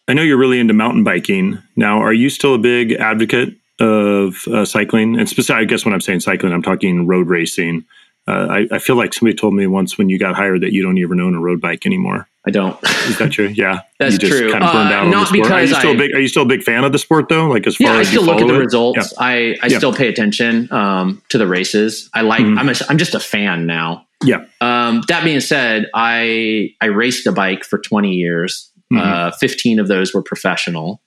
[0.09, 1.59] I know you're really into mountain biking.
[1.77, 5.19] Now, are you still a big advocate of uh, cycling?
[5.19, 7.85] And specifically, I guess when I'm saying cycling, I'm talking road racing.
[8.29, 10.83] Uh, I, I, feel like somebody told me once when you got hired that you
[10.83, 12.29] don't even own a road bike anymore.
[12.47, 12.79] I don't.
[12.85, 13.47] Is that true?
[13.47, 14.53] Yeah, that's you just true.
[14.53, 15.51] Kind of burned uh, out on the sport.
[15.51, 16.15] Are you still I, a big?
[16.15, 17.47] Are you still a big fan of the sport though?
[17.47, 18.59] Like as far yeah, as I still look at the it?
[18.59, 19.13] results.
[19.17, 19.25] Yeah.
[19.25, 19.79] I, I yeah.
[19.79, 22.11] still pay attention um, to the races.
[22.13, 22.43] I like.
[22.43, 22.59] Mm-hmm.
[22.59, 24.07] I'm a, I'm just a fan now.
[24.23, 24.45] Yeah.
[24.61, 28.71] Um, that being said, I I raced a bike for 20 years.
[28.93, 29.03] Mm-hmm.
[29.03, 31.01] Uh, 15 of those were professional.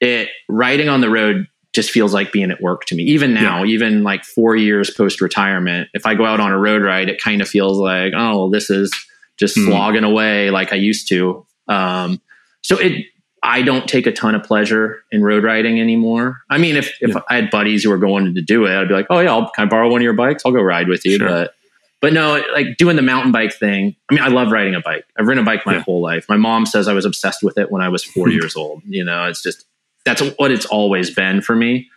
[0.00, 3.02] It riding on the road just feels like being at work to me.
[3.04, 3.74] Even now, yeah.
[3.74, 7.20] even like four years post retirement, if I go out on a road ride, it
[7.20, 8.92] kind of feels like, oh, this is
[9.38, 9.70] just mm-hmm.
[9.70, 11.46] slogging away like I used to.
[11.68, 12.20] Um,
[12.62, 13.06] so it,
[13.42, 16.38] I don't take a ton of pleasure in road riding anymore.
[16.48, 17.20] I mean, if, if yeah.
[17.28, 19.50] I had buddies who were going to do it, I'd be like, oh yeah, I'll,
[19.50, 20.44] kind of borrow one of your bikes?
[20.46, 21.18] I'll go ride with you.
[21.18, 21.28] Sure.
[21.28, 21.54] But
[22.00, 23.96] but no, like doing the mountain bike thing.
[24.10, 25.06] I mean, I love riding a bike.
[25.18, 25.80] I've ridden a bike my yeah.
[25.80, 26.26] whole life.
[26.28, 28.82] My mom says I was obsessed with it when I was 4 years old.
[28.86, 29.64] You know, it's just
[30.04, 31.90] that's what it's always been for me.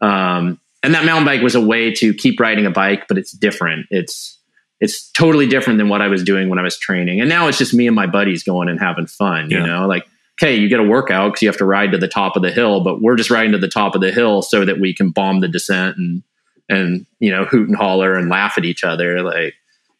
[0.00, 3.32] Um, and that mountain bike was a way to keep riding a bike, but it's
[3.32, 3.86] different.
[3.90, 4.38] It's
[4.80, 7.20] it's totally different than what I was doing when I was training.
[7.20, 9.50] And now it's just me and my buddies going and having fun.
[9.50, 9.60] Yeah.
[9.60, 10.06] You know, like
[10.40, 12.50] okay, you get a workout because you have to ride to the top of the
[12.50, 15.10] hill, but we're just riding to the top of the hill so that we can
[15.10, 16.22] bomb the descent and
[16.70, 19.54] and you know hoot and holler and laugh at each other like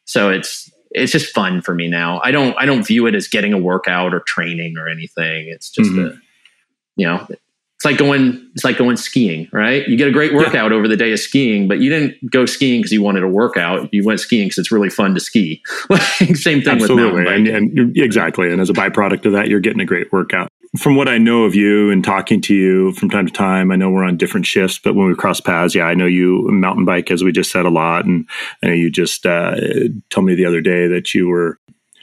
[0.05, 3.29] so it's it's just fun for me now i don't i don't view it as
[3.29, 6.17] getting a workout or training or anything it's just mm-hmm.
[6.17, 6.21] a
[6.97, 7.27] you know
[7.81, 10.77] it's like going it's like going skiing right you get a great workout yeah.
[10.77, 13.89] over the day of skiing but you didn't go skiing because you wanted a workout
[13.91, 15.63] you went skiing because it's really fun to ski
[16.35, 17.25] same thing Absolutely.
[17.25, 20.51] with and, and exactly and as a byproduct of that you're getting a great workout
[20.79, 23.77] from what I know of you and talking to you from time to time, I
[23.77, 26.85] know we're on different shifts, but when we cross paths, yeah, I know you mountain
[26.85, 28.05] bike, as we just said a lot.
[28.05, 28.29] And
[28.63, 29.57] I know you just uh,
[30.11, 31.59] told me the other day that you were,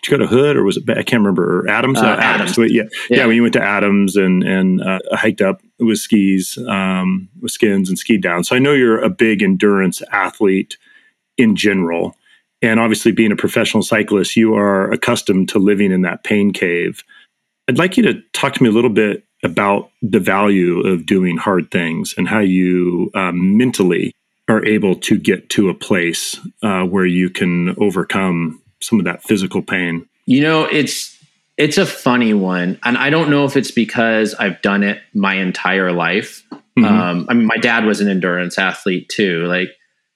[0.08, 2.00] did you go to Hood or was it, I can't remember, Adams?
[2.00, 2.58] Uh, uh, Adams.
[2.58, 2.72] Adams.
[2.72, 2.84] Yeah.
[3.10, 3.18] yeah.
[3.18, 3.26] yeah.
[3.26, 7.90] when you went to Adams and, and uh, hiked up with skis, um, with skins
[7.90, 8.44] and skied down.
[8.44, 10.78] So I know you're a big endurance athlete
[11.38, 12.16] in general.
[12.62, 17.04] And obviously, being a professional cyclist, you are accustomed to living in that pain cave.
[17.68, 21.38] I'd like you to talk to me a little bit about the value of doing
[21.38, 24.12] hard things and how you um, mentally
[24.48, 29.24] are able to get to a place uh, where you can overcome some of that
[29.24, 30.08] physical pain.
[30.26, 31.18] You know, it's
[31.58, 35.36] it's a funny one, and I don't know if it's because I've done it my
[35.36, 36.44] entire life.
[36.52, 36.86] Mm-hmm.
[36.86, 39.46] Um, I mean, my dad was an endurance athlete too.
[39.46, 39.70] Like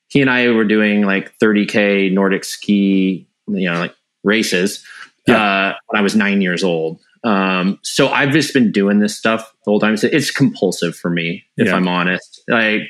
[0.07, 4.85] he and I were doing like 30k Nordic ski, you know, like races
[5.27, 5.69] yeah.
[5.69, 6.99] uh, when I was nine years old.
[7.23, 9.95] Um, so I've just been doing this stuff the whole time.
[10.01, 11.75] It's compulsive for me, if yeah.
[11.75, 12.41] I'm honest.
[12.47, 12.81] Like,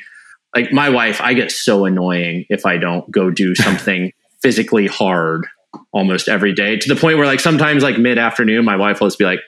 [0.55, 4.11] like my wife, I get so annoying if I don't go do something
[4.41, 5.47] physically hard
[5.91, 9.07] almost every day to the point where like sometimes like mid afternoon, my wife will
[9.07, 9.39] just be like,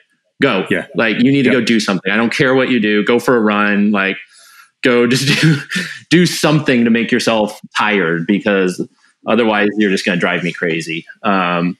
[0.42, 1.60] go, yeah, like you need to yeah.
[1.60, 2.10] go do something.
[2.10, 3.04] I don't care what you do.
[3.04, 3.90] Go for a run.
[3.90, 4.16] Like
[4.82, 5.56] go just do,
[6.10, 8.86] do something to make yourself tired because
[9.26, 11.06] otherwise you're just going to drive me crazy.
[11.22, 11.78] Um,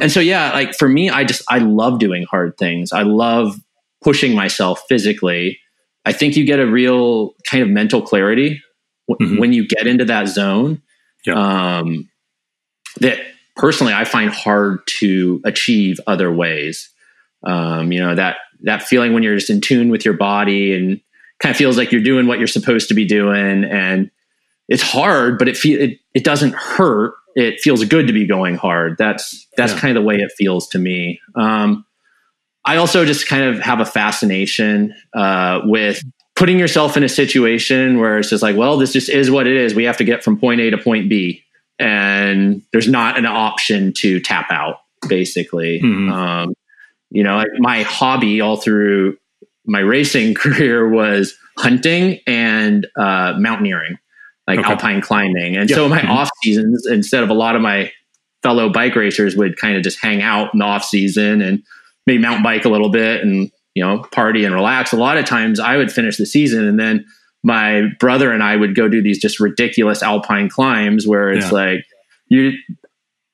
[0.00, 3.56] and so yeah like for me i just i love doing hard things i love
[4.02, 5.58] pushing myself physically
[6.04, 8.62] i think you get a real kind of mental clarity
[9.08, 9.40] w- mm-hmm.
[9.40, 10.80] when you get into that zone
[11.26, 11.78] yeah.
[11.78, 12.08] um,
[13.00, 13.18] that
[13.60, 16.90] personally i find hard to achieve other ways
[17.44, 21.00] um, you know that that feeling when you're just in tune with your body and
[21.38, 24.10] kind of feels like you're doing what you're supposed to be doing and
[24.68, 28.56] it's hard but it feel it, it doesn't hurt it feels good to be going
[28.56, 28.96] hard.
[28.98, 29.80] That's that's yeah.
[29.80, 31.20] kind of the way it feels to me.
[31.34, 31.84] Um,
[32.64, 36.02] I also just kind of have a fascination uh, with
[36.36, 39.56] putting yourself in a situation where it's just like, well, this just is what it
[39.56, 39.74] is.
[39.74, 41.42] We have to get from point A to point B,
[41.80, 44.76] and there's not an option to tap out.
[45.08, 46.12] Basically, mm-hmm.
[46.12, 46.54] um,
[47.10, 49.16] you know, my hobby all through
[49.64, 53.98] my racing career was hunting and uh, mountaineering
[54.46, 54.72] like okay.
[54.72, 55.56] alpine climbing.
[55.56, 56.10] And so my mm-hmm.
[56.10, 57.92] off seasons, instead of a lot of my
[58.42, 61.62] fellow bike racers would kind of just hang out in the off season and
[62.06, 64.92] maybe mountain bike a little bit and you know party and relax.
[64.92, 67.04] A lot of times I would finish the season and then
[67.42, 71.52] my brother and I would go do these just ridiculous alpine climbs where it's yeah.
[71.52, 71.84] like
[72.28, 72.52] you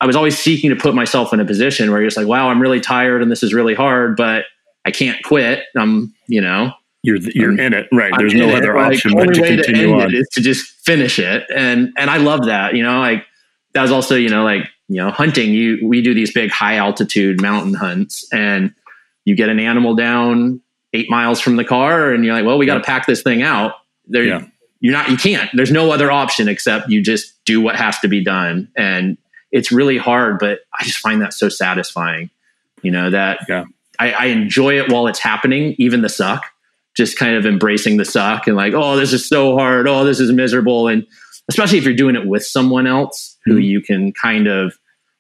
[0.01, 2.49] I was always seeking to put myself in a position where you're just like, wow,
[2.51, 4.45] I'm really tired and this is really hard, but
[4.85, 5.65] I can't quit.
[5.77, 8.13] I'm, you know, you're you're I'm, in it, right?
[8.19, 8.81] There's no other it.
[8.81, 10.15] option like, but to continue to on.
[10.15, 12.75] is to just finish it, and and I love that.
[12.75, 13.25] You know, like
[13.75, 15.53] that was also you know like you know hunting.
[15.53, 18.75] You we do these big high altitude mountain hunts, and
[19.25, 20.61] you get an animal down
[20.93, 23.43] eight miles from the car, and you're like, well, we got to pack this thing
[23.43, 23.75] out.
[24.07, 24.45] There, yeah.
[24.81, 25.11] you're not.
[25.11, 25.51] You can't.
[25.55, 29.19] There's no other option except you just do what has to be done, and
[29.53, 30.39] it's really hard.
[30.39, 32.31] But I just find that so satisfying.
[32.83, 33.41] You know that.
[33.49, 33.65] Yeah.
[33.99, 36.45] I, I enjoy it while it's happening, even the suck
[36.97, 39.87] just kind of embracing the suck and like, oh, this is so hard.
[39.87, 40.89] Oh, this is miserable.
[40.89, 41.07] And
[41.49, 43.61] especially if you're doing it with someone else who mm-hmm.
[43.61, 44.77] you can kind of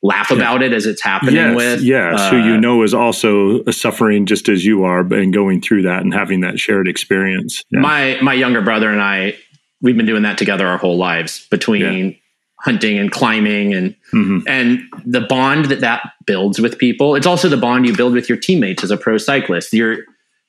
[0.07, 0.37] laugh yeah.
[0.37, 1.83] about it as it's happening yes, with.
[1.83, 5.83] Yes, uh, who you know is also suffering just as you are and going through
[5.83, 7.63] that and having that shared experience.
[7.71, 7.81] Yeah.
[7.81, 9.37] My my younger brother and I,
[9.81, 12.17] we've been doing that together our whole lives between yeah.
[12.61, 14.39] hunting and climbing and mm-hmm.
[14.47, 17.15] and the bond that that builds with people.
[17.15, 19.73] It's also the bond you build with your teammates as a pro cyclist.
[19.73, 19.99] You're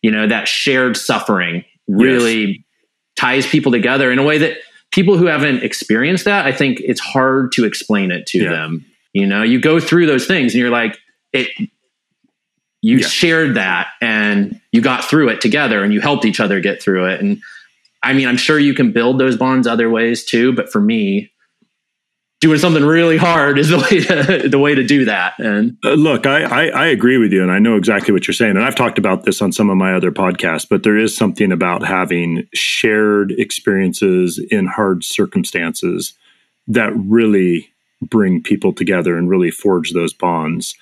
[0.02, 2.58] you know that shared suffering really yes.
[3.18, 4.58] ties people together in a way that
[4.92, 8.52] people who haven't experienced that i think it's hard to explain it to yeah.
[8.52, 8.86] them
[9.18, 10.98] you know you go through those things and you're like
[11.34, 11.50] it
[12.82, 13.08] you yeah.
[13.08, 17.06] shared that and you got through it together and you helped each other get through
[17.06, 17.40] it and
[18.04, 21.32] i mean i'm sure you can build those bonds other ways too but for me
[22.40, 25.38] doing something really hard is the way to the way to do that.
[25.40, 28.34] And uh, look, I, I, I agree with you, and I know exactly what you're
[28.34, 28.58] saying.
[28.58, 30.68] And I've talked about this on some of my other podcasts.
[30.68, 36.14] But there is something about having shared experiences in hard circumstances
[36.68, 37.70] that really
[38.02, 40.76] bring people together and really forge those bonds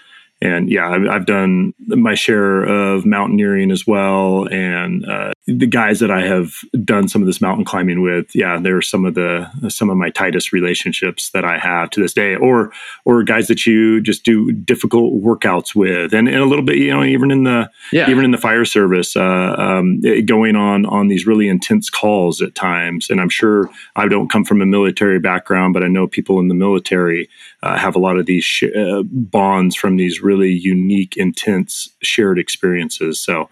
[0.46, 4.48] and yeah, I've, I've, done my share of mountaineering as well.
[4.52, 8.60] And uh, the guys that I have done some of this mountain climbing with, yeah,
[8.60, 12.36] they're some of the some of my tightest relationships that I have to this day.
[12.36, 12.72] Or
[13.06, 16.92] or guys that you just do difficult workouts with, and, and a little bit, you
[16.92, 18.08] know, even in the yeah.
[18.08, 22.54] even in the fire service, uh, um, going on on these really intense calls at
[22.54, 23.10] times.
[23.10, 26.50] And I'm sure I don't come from a military background, but I know people in
[26.50, 27.30] the military
[27.64, 32.38] uh, have a lot of these sh- uh, bonds from these really unique, intense shared
[32.38, 33.20] experiences.
[33.20, 33.50] So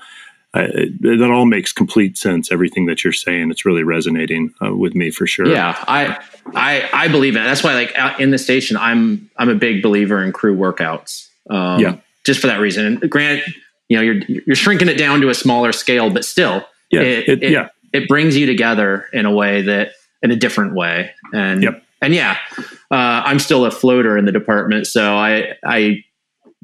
[0.53, 0.67] uh,
[0.99, 2.51] that all makes complete sense.
[2.51, 5.47] Everything that you're saying, it's really resonating uh, with me for sure.
[5.47, 6.19] Yeah, I,
[6.53, 7.39] I, I believe it.
[7.39, 11.29] That's why, like in the station, I'm, I'm a big believer in crew workouts.
[11.49, 12.85] Um, yeah, just for that reason.
[12.85, 13.43] And grant,
[13.89, 17.29] you know, you're, you're shrinking it down to a smaller scale, but still, yeah, it,
[17.29, 21.11] it, it yeah, it brings you together in a way that, in a different way.
[21.33, 21.83] And, yep.
[22.01, 22.37] and yeah,
[22.91, 26.05] uh, I'm still a floater in the department, so I, I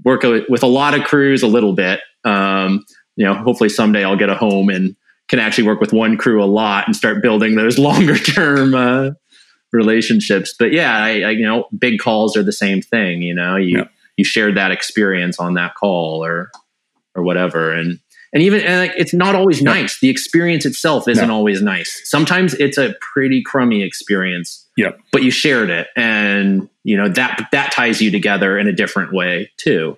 [0.03, 1.99] work with a lot of crews a little bit.
[2.23, 2.85] Um,
[3.15, 4.95] you know, hopefully someday I'll get a home and
[5.27, 9.11] can actually work with one crew a lot and start building those longer term uh,
[9.71, 10.53] relationships.
[10.57, 13.21] But yeah, I, I, you know, big calls are the same thing.
[13.21, 13.85] You know, you
[14.17, 16.51] you shared that experience on that call or
[17.15, 17.99] or whatever, and
[18.33, 19.99] and even and like it's not always nice.
[19.99, 21.33] The experience itself isn't no.
[21.33, 22.01] always nice.
[22.05, 24.67] Sometimes it's a pretty crummy experience.
[24.79, 24.91] Yeah.
[25.11, 29.11] But you shared it and you know that that ties you together in a different
[29.13, 29.97] way too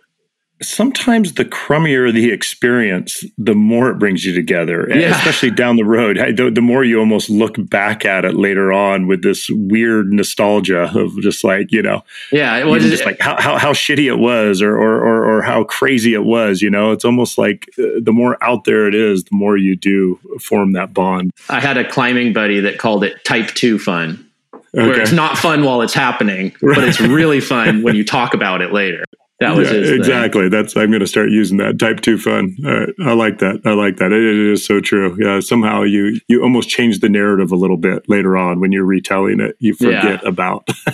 [0.61, 5.17] sometimes the crummier the experience, the more it brings you together, yeah.
[5.17, 6.17] especially down the road.
[6.17, 10.91] The, the, more you almost look back at it later on with this weird nostalgia
[10.95, 14.17] of just like, you know, yeah, it was just like how, how, how shitty it
[14.17, 17.99] was or, or, or, or, how crazy it was, you know, it's almost like uh,
[17.99, 21.31] the more out there it is, the more you do form that bond.
[21.49, 24.30] I had a climbing buddy that called it type two fun.
[24.77, 24.87] Okay.
[24.87, 26.75] Where it's not fun while it's happening, right.
[26.75, 29.03] but it's really fun when you talk about it later.
[29.41, 30.49] That was yeah, exactly.
[30.49, 32.55] That's I'm going to start using that type two fun.
[33.03, 33.61] I like that.
[33.65, 34.11] I like that.
[34.11, 35.17] It, it is so true.
[35.19, 35.39] Yeah.
[35.39, 39.39] Somehow you you almost change the narrative a little bit later on when you're retelling
[39.39, 39.55] it.
[39.57, 40.29] You forget yeah.
[40.29, 40.69] about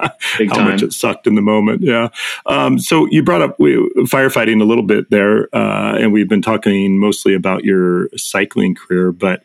[0.00, 0.08] how
[0.46, 0.64] time.
[0.64, 1.82] much it sucked in the moment.
[1.82, 2.08] Yeah.
[2.46, 3.74] Um, so you brought up we,
[4.06, 9.12] firefighting a little bit there, uh, and we've been talking mostly about your cycling career,
[9.12, 9.42] but.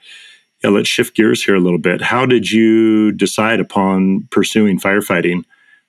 [0.66, 2.02] Yeah, let's shift gears here a little bit.
[2.02, 5.44] How did you decide upon pursuing firefighting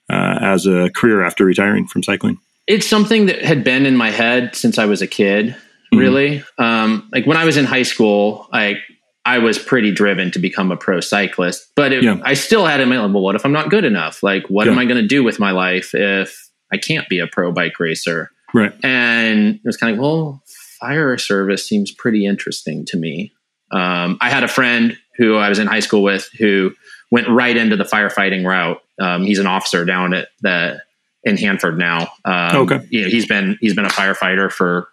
[0.07, 2.37] uh, as a career after retiring from cycling?
[2.67, 5.47] it's something that had been in my head since I was a kid.
[5.47, 5.97] Mm-hmm.
[5.97, 8.81] Really, um, like when I was in high school, I
[9.25, 12.19] I was pretty driven to become a pro cyclist, but it, yeah.
[12.23, 14.21] I still had in my mind, well, what if I'm not good enough?
[14.21, 14.73] Like, what yeah.
[14.73, 17.79] am I going to do with my life if I can't be a pro bike
[17.79, 18.31] racer?
[18.53, 18.73] Right.
[18.83, 20.43] And it was kind of, well,
[20.79, 23.31] fire service seems pretty interesting to me.
[23.71, 26.73] Um, I had a friend who I was in high school with who
[27.11, 28.81] went right into the firefighting route.
[28.99, 30.81] Um, he's an officer down at the
[31.23, 32.11] in Hanford now.
[32.25, 32.87] Um, okay.
[32.89, 34.89] You know, he's been he's been a firefighter for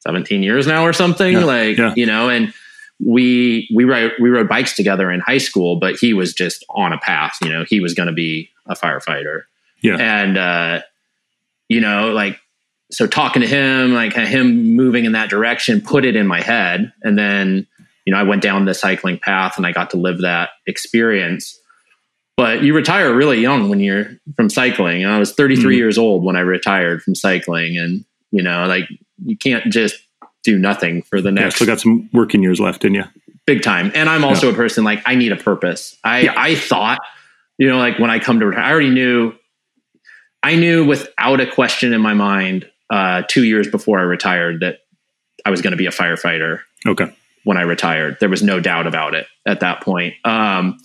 [0.00, 1.32] 17 years now or something.
[1.32, 1.44] Yeah.
[1.44, 1.92] Like yeah.
[1.96, 2.52] you know, and
[3.04, 6.92] we we ride we rode bikes together in high school, but he was just on
[6.92, 7.36] a path.
[7.42, 9.42] You know, he was going to be a firefighter.
[9.80, 9.96] Yeah.
[9.96, 10.82] And, uh,
[11.68, 12.38] you know, like,
[12.90, 16.92] so talking to him, like him moving in that direction, put it in my head.
[17.02, 17.66] And then,
[18.04, 21.58] you know, I went down the cycling path and I got to live that experience.
[22.36, 25.02] But you retire really young when you're from cycling.
[25.02, 25.78] And I was 33 mm-hmm.
[25.78, 27.76] years old when I retired from cycling.
[27.76, 28.88] And, you know, like
[29.24, 29.96] you can't just
[30.44, 31.54] do nothing for the next.
[31.54, 33.04] Yeah, still got some working years left in you.
[33.44, 33.90] Big time.
[33.94, 34.52] And I'm also yeah.
[34.52, 35.96] a person like I need a purpose.
[36.04, 36.34] I, yeah.
[36.36, 37.00] I thought,
[37.58, 39.34] you know, like when I come to retire, I already knew,
[40.42, 44.78] I knew without a question in my mind, uh, two years before I retired that
[45.44, 46.60] I was going to be a firefighter.
[46.86, 47.12] Okay.
[47.44, 50.14] When I retired, there was no doubt about it at that point.
[50.24, 50.78] Um,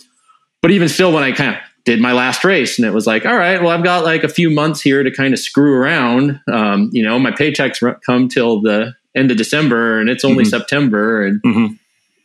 [0.62, 3.26] but even still, when I kind of did my last race and it was like,
[3.26, 6.40] all right, well, I've got like a few months here to kind of screw around.
[6.50, 10.50] Um, you know, my paychecks come till the end of December and it's only mm-hmm.
[10.50, 11.26] September.
[11.26, 11.74] And mm-hmm.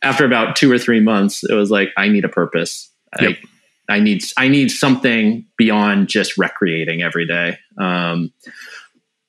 [0.01, 2.89] after about two or three months, it was like, I need a purpose.
[3.19, 3.37] Yep.
[3.89, 7.57] I, I need, I need something beyond just recreating every day.
[7.77, 8.31] Um,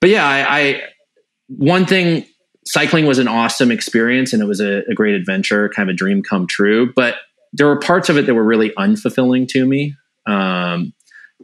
[0.01, 0.81] but yeah, I, I,
[1.47, 2.25] one thing,
[2.65, 5.97] cycling was an awesome experience and it was a, a great adventure, kind of a
[5.97, 6.91] dream come true.
[6.95, 7.15] But
[7.53, 9.95] there were parts of it that were really unfulfilling to me.
[10.27, 10.93] Um,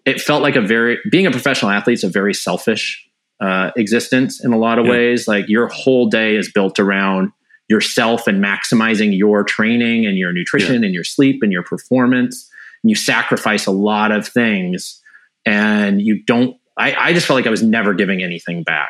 [0.06, 3.04] it felt like a very being a professional athlete is a very selfish
[3.42, 4.92] uh, existence in a lot of yeah.
[4.92, 5.28] ways.
[5.28, 7.32] Like your whole day is built around
[7.68, 10.86] yourself and maximizing your training and your nutrition yeah.
[10.86, 12.50] and your sleep and your performance.
[12.84, 15.02] And you sacrifice a lot of things,
[15.46, 16.58] and you don't.
[16.78, 18.90] I, I just felt like I was never giving anything back,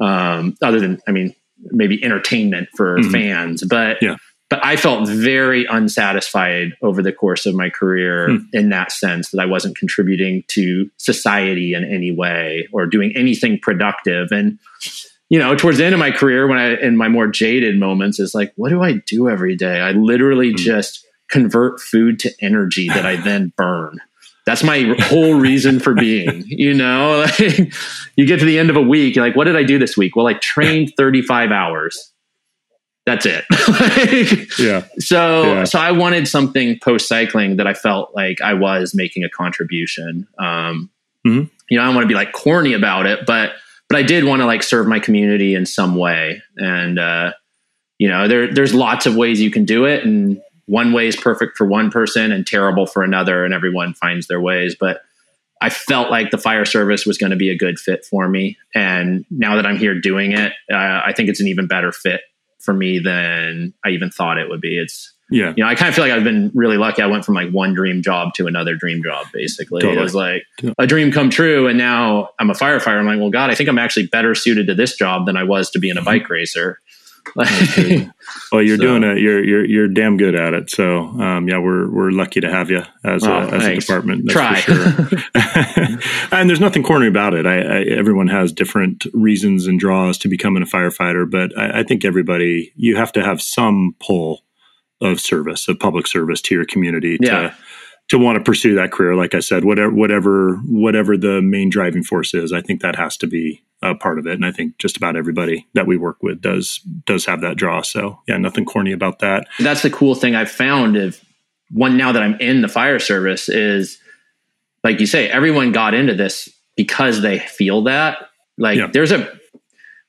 [0.00, 1.34] um, other than I mean
[1.70, 3.10] maybe entertainment for mm-hmm.
[3.10, 4.16] fans, but yeah
[4.54, 8.44] but I felt very unsatisfied over the course of my career hmm.
[8.52, 13.58] in that sense that I wasn't contributing to society in any way or doing anything
[13.60, 14.28] productive.
[14.30, 14.60] And,
[15.28, 18.20] you know, towards the end of my career, when I, in my more jaded moments,
[18.20, 19.80] is like, what do I do every day?
[19.80, 20.56] I literally hmm.
[20.56, 23.98] just convert food to energy that I then burn.
[24.46, 27.72] That's my whole reason for being, you know, like,
[28.16, 29.96] you get to the end of a week, you're like, what did I do this
[29.96, 30.16] week?
[30.16, 32.12] Well, I trained 35 hours
[33.06, 33.44] that's it.
[33.68, 34.84] like, yeah.
[34.98, 35.64] So yeah.
[35.64, 40.26] so I wanted something post cycling that I felt like I was making a contribution.
[40.38, 40.90] Um,
[41.26, 41.44] mm-hmm.
[41.68, 43.52] You know, I don't want to be like corny about it, but
[43.88, 46.42] but I did want to like serve my community in some way.
[46.56, 47.32] And uh,
[47.98, 51.16] you know, there there's lots of ways you can do it, and one way is
[51.16, 54.76] perfect for one person and terrible for another, and everyone finds their ways.
[54.78, 55.02] But
[55.60, 58.56] I felt like the fire service was going to be a good fit for me,
[58.74, 62.20] and now that I'm here doing it, uh, I think it's an even better fit
[62.58, 64.78] for me than I even thought it would be.
[64.78, 67.00] It's yeah, you know, I kind of feel like I've been really lucky.
[67.00, 69.26] I went from like one dream job to another dream job.
[69.32, 69.98] Basically, totally.
[69.98, 70.44] it was like
[70.78, 72.98] a dream come true, and now I'm a firefighter.
[72.98, 75.44] I'm like, well, God, I think I'm actually better suited to this job than I
[75.44, 76.78] was to being a bike racer.
[78.52, 78.82] well, you're so.
[78.82, 79.18] doing it.
[79.18, 80.70] You're you're you're damn good at it.
[80.70, 84.28] So um, yeah, we're we're lucky to have you as, oh, a, as a department.
[84.30, 84.60] Try.
[84.60, 84.76] Sure.
[86.30, 87.46] and there's nothing corny about it.
[87.46, 91.82] I, I, everyone has different reasons and draws to becoming a firefighter, but I, I
[91.82, 94.42] think everybody you have to have some pull
[95.00, 97.40] of service, of public service to your community yeah.
[97.40, 97.56] to
[98.08, 99.14] to want to pursue that career.
[99.14, 103.16] Like I said, whatever whatever whatever the main driving force is, I think that has
[103.18, 104.34] to be a part of it.
[104.34, 107.82] And I think just about everybody that we work with does does have that draw.
[107.82, 109.46] So yeah, nothing corny about that.
[109.58, 110.96] That's the cool thing I've found.
[110.96, 111.24] If
[111.70, 113.98] one now that I'm in the fire service is
[114.82, 118.28] like you say, everyone got into this because they feel that.
[118.58, 118.88] Like yeah.
[118.92, 119.32] there's a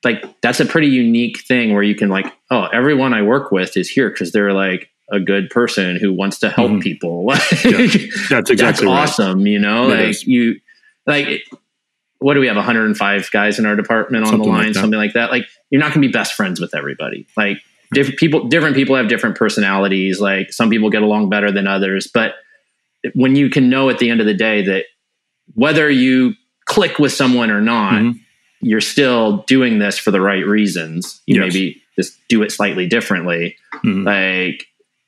[0.03, 3.77] like that's a pretty unique thing where you can like, oh, everyone I work with
[3.77, 6.79] is here because they're like a good person who wants to help mm-hmm.
[6.79, 7.25] people.
[7.25, 7.87] Like, yeah,
[8.29, 8.91] that's exactly that's right.
[8.91, 9.47] awesome.
[9.47, 10.23] You know, it like is.
[10.23, 10.59] you,
[11.05, 11.43] like,
[12.19, 12.55] what do we have?
[12.55, 15.31] 105 guys in our department on something the line, like something like that.
[15.31, 17.27] Like, you're not going to be best friends with everybody.
[17.37, 17.57] Like,
[17.93, 20.19] different people, different people have different personalities.
[20.19, 22.09] Like, some people get along better than others.
[22.11, 22.33] But
[23.13, 24.85] when you can know at the end of the day that
[25.53, 26.33] whether you
[26.65, 28.17] click with someone or not, mm-hmm.
[28.61, 31.21] you're still doing this for the right reasons.
[31.25, 31.53] You yes.
[31.53, 33.55] maybe just do it slightly differently.
[33.75, 34.03] Mm-hmm.
[34.03, 34.65] Like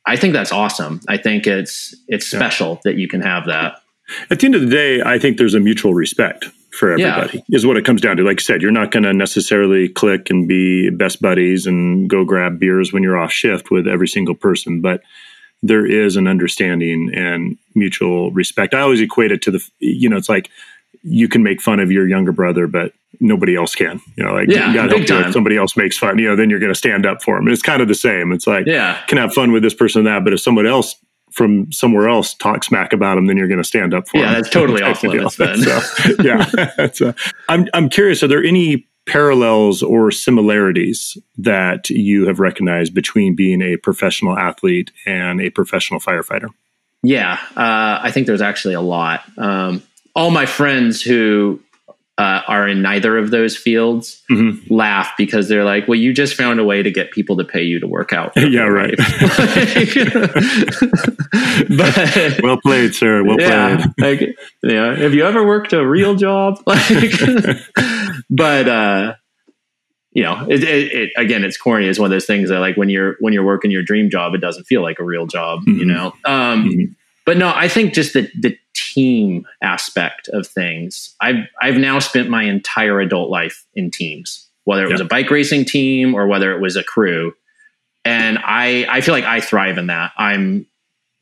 [0.08, 1.02] I think that's awesome.
[1.08, 2.80] I think it's it's special yeah.
[2.86, 3.82] that you can have that.
[4.30, 7.44] At the end of the day, I think there's a mutual respect for everybody.
[7.48, 7.58] Yeah.
[7.58, 8.24] Is what it comes down to.
[8.24, 12.24] Like I said, you're not going to necessarily click and be best buddies and go
[12.24, 15.02] grab beers when you're off shift with every single person, but
[15.62, 18.74] there is an understanding and mutual respect.
[18.74, 20.50] I always equate it to the you know, it's like
[21.04, 24.02] you can make fun of your younger brother, but nobody else can.
[24.16, 26.18] You know, like yeah, you got to help if somebody else makes fun.
[26.18, 27.46] You know, then you're going to stand up for them.
[27.46, 28.32] And it's kind of the same.
[28.32, 30.96] It's like yeah, can have fun with this person and that, but if someone else
[31.32, 34.24] from somewhere else talk smack about them, then you're going to stand up for yeah,
[34.24, 34.32] them.
[34.32, 35.36] Yeah, that's totally off limits.
[35.36, 35.58] Then.
[35.62, 35.82] so,
[36.24, 36.46] yeah,
[36.78, 37.16] that's a,
[37.50, 38.24] I'm I'm curious.
[38.24, 44.92] Are there any parallels or similarities that you have recognized between being a professional athlete
[45.06, 46.50] and a professional firefighter?
[47.04, 49.22] Yeah, uh, I think there's actually a lot.
[49.38, 49.84] Um,
[50.16, 51.62] all my friends who
[52.20, 54.60] uh, are in neither of those fields Mhm.
[54.72, 57.62] laugh because they're like, well, you just found a way to get people to pay
[57.64, 58.34] you to work out.
[58.36, 58.96] Yeah, right.
[61.70, 63.24] but Well played, sir.
[63.24, 64.20] Well yeah, played.
[64.22, 64.96] like, yeah.
[64.96, 66.60] Have you ever worked a real job?
[66.66, 67.12] Like,
[68.30, 69.14] but uh,
[70.12, 71.88] you know, it, it, it again, it's corny.
[71.88, 74.34] It's one of those things that like when you're when you're working your dream job,
[74.34, 75.62] it doesn't feel like a real job.
[75.68, 75.88] You Mhm.
[75.88, 76.14] know.
[76.26, 76.96] Um, Mhm.
[77.28, 81.14] But no, I think just the the team aspect of things.
[81.20, 85.30] I've I've now spent my entire adult life in teams, whether it was a bike
[85.30, 87.34] racing team or whether it was a crew,
[88.06, 90.14] and I I feel like I thrive in that.
[90.18, 90.68] I'm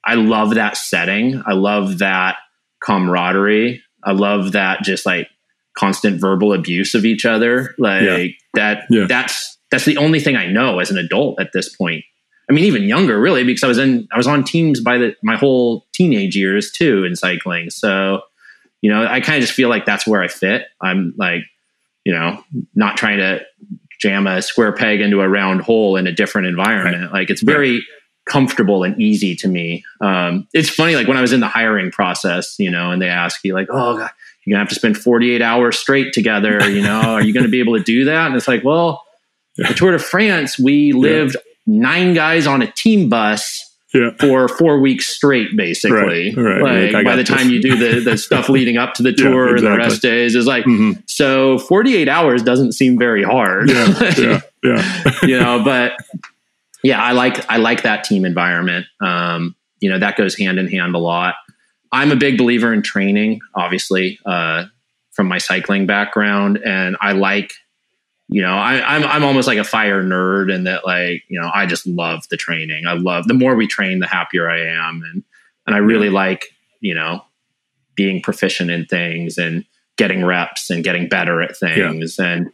[0.06, 1.42] I love that setting.
[1.44, 2.38] I love that
[2.82, 3.82] camaraderie.
[4.04, 5.28] I love that just like
[5.76, 7.74] constant verbal abuse of each other.
[7.80, 8.28] Like Yeah.
[8.54, 9.06] that Yeah.
[9.10, 12.06] that's that's the only thing I know as an adult at this point.
[12.50, 15.16] I mean, even younger, really, because I was in I was on teams by the
[15.24, 17.70] my whole teenage years too in cycling.
[17.70, 18.22] So,
[18.82, 20.68] you know, I kind of just feel like that's where I fit.
[20.82, 21.44] I'm like,
[22.04, 22.44] you know,
[22.76, 23.42] not trying to
[24.00, 27.12] jam a square peg into a round hole in a different environment.
[27.12, 27.82] Like it's very
[28.26, 29.84] comfortable and easy to me.
[30.02, 33.10] Um, it's funny, like when I was in the hiring process, you know, and they
[33.10, 34.10] ask you like, oh, God,
[34.44, 36.70] you're gonna have to spend 48 hours straight together.
[36.70, 38.28] You know, are you going to be able to do that?
[38.28, 39.04] And it's like, well,
[39.58, 43.62] the Tour de France, we lived nine guys on a team bus
[43.94, 44.12] Yeah.
[44.20, 46.34] for four weeks straight, basically.
[46.36, 46.94] Right, right.
[46.94, 49.56] Like, by the time you do the, the stuff leading up to the Yeah, tour
[49.56, 51.02] and the rest days, is like, Mhm.
[51.08, 53.70] so 48 hours doesn't seem very hard.
[53.70, 53.86] Yeah.
[54.00, 54.40] Like, Yeah.
[54.64, 55.12] Yeah.
[55.24, 55.94] you know, but
[56.84, 58.86] yeah, I like I like that team environment.
[59.02, 61.36] Um, you know, that goes hand in hand a lot.
[61.92, 64.66] I'm a big believer in training, obviously, uh,
[65.14, 67.54] from my cycling background, and I like,
[68.28, 71.50] you know, I, I'm I'm almost like a fire nerd, and that like, you know,
[71.54, 72.88] I just love the training.
[72.88, 75.24] I love the more we train, the happier I am, and
[75.68, 76.48] and I really like,
[76.80, 77.24] you know,
[77.96, 79.64] being proficient in things and
[79.98, 82.50] getting reps and getting better at things and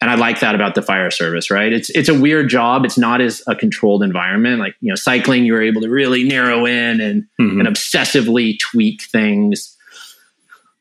[0.00, 1.72] and I like that about the fire service, right?
[1.72, 2.84] It's it's a weird job.
[2.84, 4.58] It's not as a controlled environment.
[4.60, 7.60] Like you know, cycling, you're able to really narrow in and Mhm.
[7.60, 9.76] and obsessively tweak things.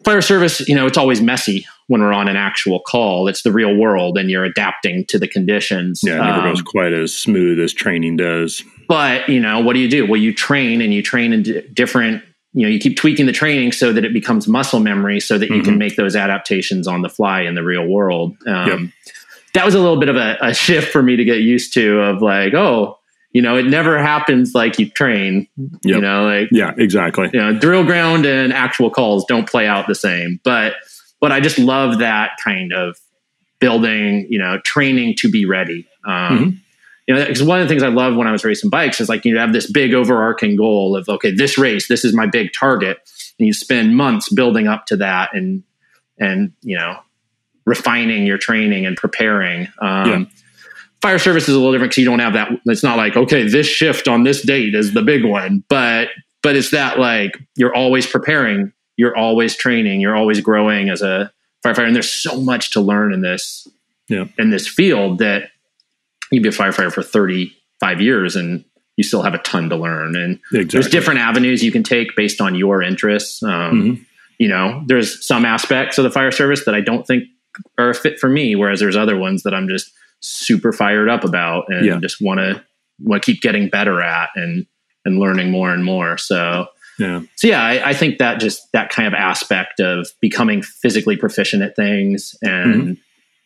[0.04, 3.28] Fire service, you know, it's always messy when we're on an actual call.
[3.28, 6.02] It's the real world, and you're adapting to the conditions.
[6.04, 6.16] Yeah.
[6.16, 8.64] It never Um, goes quite as smooth as training does.
[8.88, 10.06] but you know, what do you do?
[10.06, 12.22] Well, you train and you train in di- different.
[12.54, 15.50] You know, you keep tweaking the training so that it becomes muscle memory, so that
[15.50, 15.80] you can Mhm.
[15.80, 18.36] make those adaptations on the fly in the real world.
[18.48, 18.80] Um, Yep.
[19.56, 22.00] That was a little bit of a, a shift for me to get used to.
[22.02, 22.98] Of like, oh,
[23.34, 25.48] you know, it never happens like you train.
[25.84, 26.72] You know, like Yeah.
[26.78, 27.30] Exactly.
[27.34, 30.40] you know, drill ground and actual calls don't play out the same.
[30.44, 30.76] But
[31.22, 32.98] but I just love that kind of
[33.60, 35.88] building, you know, training to be ready.
[36.06, 36.58] Um, Mhm.
[37.08, 39.10] You know, because one of the things I love when I was racing bikes is
[39.10, 42.52] like you have this big overarching goal of okay, this race, this is my big
[42.52, 42.98] target,
[43.40, 45.62] and you spend months building up to that and
[46.20, 46.98] and you know
[47.66, 49.68] refining your training and preparing.
[49.80, 50.26] Um, Yeah.
[51.02, 52.50] Fire service is a little different because you don't have that.
[52.66, 56.08] It's not like okay, this shift on this date is the big one, but
[56.42, 61.32] but it's that like you're always preparing, you're always training, you're always growing as a
[61.66, 63.68] firefighter, and there's so much to learn in this
[64.08, 64.26] Yeah.
[64.38, 65.50] in this field that
[66.32, 68.64] you'd be a firefighter for 35 years and
[68.98, 70.16] you still have a ton to learn.
[70.16, 70.66] And Exactly.
[70.66, 73.44] there's different avenues you can take based on your interests.
[73.44, 73.52] Um,
[73.84, 74.06] Mhm.
[74.40, 77.26] You know, there's some aspects of the fire service that I don't think
[77.78, 81.24] are a fit for me, whereas there's other ones that I'm just super fired up
[81.24, 82.00] about and Yeah.
[82.02, 82.62] just want to
[83.00, 84.66] want to keep getting better at and
[85.04, 86.18] and learning more and more.
[86.18, 86.68] So
[87.00, 87.22] Yeah.
[87.36, 91.62] so yeah, I, I think that just that kind of aspect of becoming physically proficient
[91.64, 92.94] at things and Mm-hmm.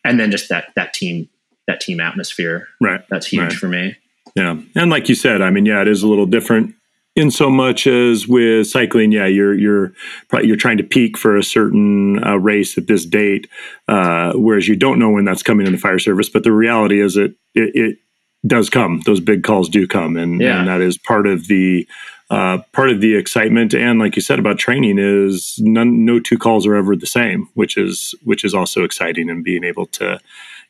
[0.04, 1.28] and then just that that team
[1.66, 3.00] that team atmosphere Right.
[3.10, 3.52] that's huge Right.
[3.52, 3.96] for me.
[4.36, 4.56] Yeah.
[4.76, 6.74] And like you said, I mean, yeah, it is a little different
[7.16, 9.10] in so much as with cycling.
[9.10, 9.92] Yeah, you're you're
[10.28, 13.48] probably you're trying to peak for a certain uh, race at this date,
[13.88, 16.28] uh, whereas you don't know when that's coming in the fire service.
[16.28, 17.98] But the reality is, it it, it
[18.46, 19.00] does come.
[19.06, 20.60] Those big calls do come, and, Yeah.
[20.60, 21.86] and that is part of the.
[22.30, 26.38] Uh, part of the excitement, and like you said about training, is none, no two
[26.38, 30.20] calls are ever the same, which is which is also exciting, and being able to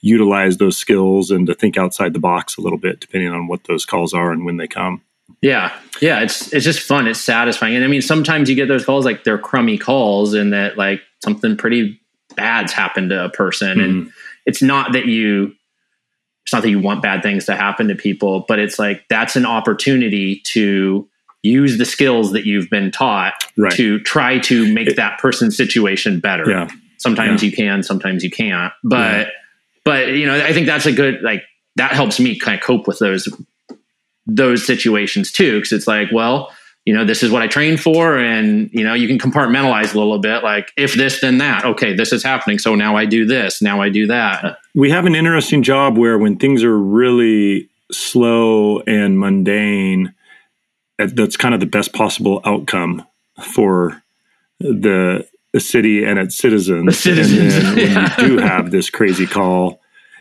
[0.00, 3.64] utilize those skills and to think outside the box a little bit, depending on what
[3.64, 5.02] those calls are and when they come.
[5.42, 7.06] Yeah, yeah, it's it's just fun.
[7.06, 10.54] It's satisfying, and I mean, sometimes you get those calls like they're crummy calls, and
[10.54, 12.00] that like something pretty
[12.36, 14.10] bad's happened to a person, and Mm-hmm.
[14.46, 15.54] it's not that you
[16.46, 19.36] it's not that you want bad things to happen to people, but it's like that's
[19.36, 21.06] an opportunity to
[21.42, 23.72] use the skills that you've been taught Right.
[23.72, 26.48] to try to make that person's situation better.
[26.50, 26.68] Yeah.
[26.98, 28.72] Sometimes you can, sometimes you can't.
[28.84, 29.28] But
[29.84, 31.42] but you know, I think that's a good like
[31.76, 33.28] that helps me kind of cope with those
[34.26, 36.50] those situations too because it's like, well,
[36.86, 38.18] you know, this is what I trained for.
[38.18, 41.64] And, you know, you can compartmentalize a little bit like, if this, then that.
[41.64, 42.58] Okay, this is happening.
[42.58, 43.60] So now I do this.
[43.60, 44.58] Now I do that.
[44.74, 50.14] We have an interesting job where when things are really slow and mundane,
[51.06, 53.06] that's kind of the best possible outcome
[53.42, 54.02] for
[54.58, 56.86] the, the city and its citizens.
[56.86, 57.54] The citizens.
[57.54, 58.20] And then yeah.
[58.20, 59.80] you do have this crazy call,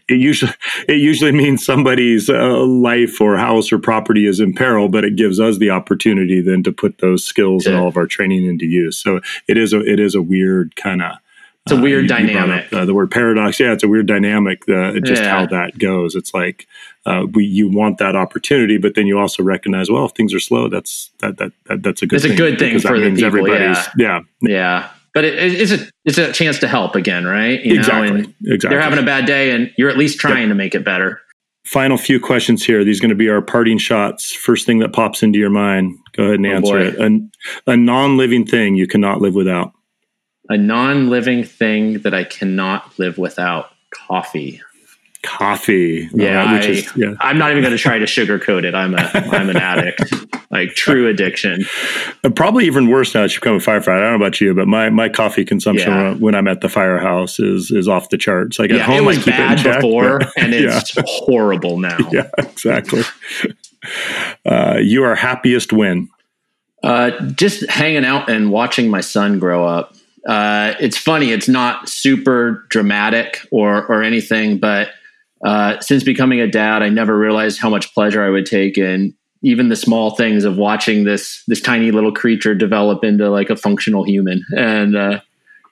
[0.09, 0.51] it usually
[0.87, 5.15] it usually means somebody's uh, life or house or property is in peril, but it
[5.15, 7.73] gives us the opportunity then to put those skills yeah.
[7.73, 8.97] and all of our training into use.
[8.97, 11.17] So it is a it is a weird kind of
[11.65, 12.73] it's a weird uh, dynamic.
[12.73, 14.65] Up, uh, the word paradox, yeah, it's a weird dynamic.
[14.65, 15.29] The, just yeah.
[15.29, 16.15] how that goes.
[16.15, 16.67] It's like
[17.09, 20.39] uh, we you want that opportunity, but then you also recognize, well, if things are
[20.39, 22.17] slow, that's that that, that that's a good.
[22.17, 23.47] It's thing a good thing for the people.
[23.47, 23.85] Yeah.
[23.97, 27.63] yeah, yeah but it, it's a it's a chance to help again, right?
[27.63, 28.09] You exactly.
[28.09, 28.69] Know, and exactly.
[28.69, 30.49] They're having a bad day, and you're at least trying yep.
[30.49, 31.21] to make it better.
[31.65, 32.83] Final few questions here.
[32.83, 34.33] These are going to be our parting shots.
[34.33, 35.97] First thing that pops into your mind.
[36.13, 37.03] Go ahead and oh answer boy.
[37.05, 37.29] it.
[37.67, 39.73] A, a non-living thing you cannot live without.
[40.47, 43.71] A non-living thing that I cannot live without.
[43.91, 44.61] Coffee
[45.23, 46.09] coffee.
[46.13, 47.13] Yeah, uh, I, is, yeah.
[47.19, 48.73] I'm not even going to try to sugarcoat it.
[48.73, 50.13] I'm a I'm an addict,
[50.51, 51.65] like true addiction.
[52.35, 53.97] Probably even worse now that you become a firefighter.
[53.97, 56.13] I don't know about you, but my, my coffee consumption yeah.
[56.15, 58.59] when I'm at the firehouse is is off the charts.
[58.59, 60.95] Like yeah, at home, it was I keep bad it check, before, but, and it's
[61.05, 61.97] horrible now.
[62.11, 63.03] Yeah, exactly.
[64.45, 66.09] Uh, you are happiest when?
[66.81, 69.95] Uh, just hanging out and watching my son grow up.
[70.27, 71.31] Uh, it's funny.
[71.31, 74.89] It's not super dramatic or or anything, but
[75.43, 79.15] uh, since becoming a dad, I never realized how much pleasure I would take in
[79.41, 83.55] even the small things of watching this this tiny little creature develop into like a
[83.55, 85.21] functional human, and uh,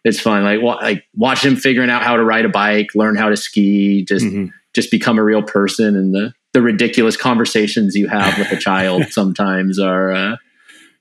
[0.03, 0.43] it's fun.
[0.43, 3.37] Like, wa- like watch him figuring out how to ride a bike, learn how to
[3.37, 4.47] ski, just mm-hmm.
[4.73, 9.05] just become a real person, and the the ridiculous conversations you have with a child
[9.09, 10.13] sometimes are.
[10.13, 10.35] Uh,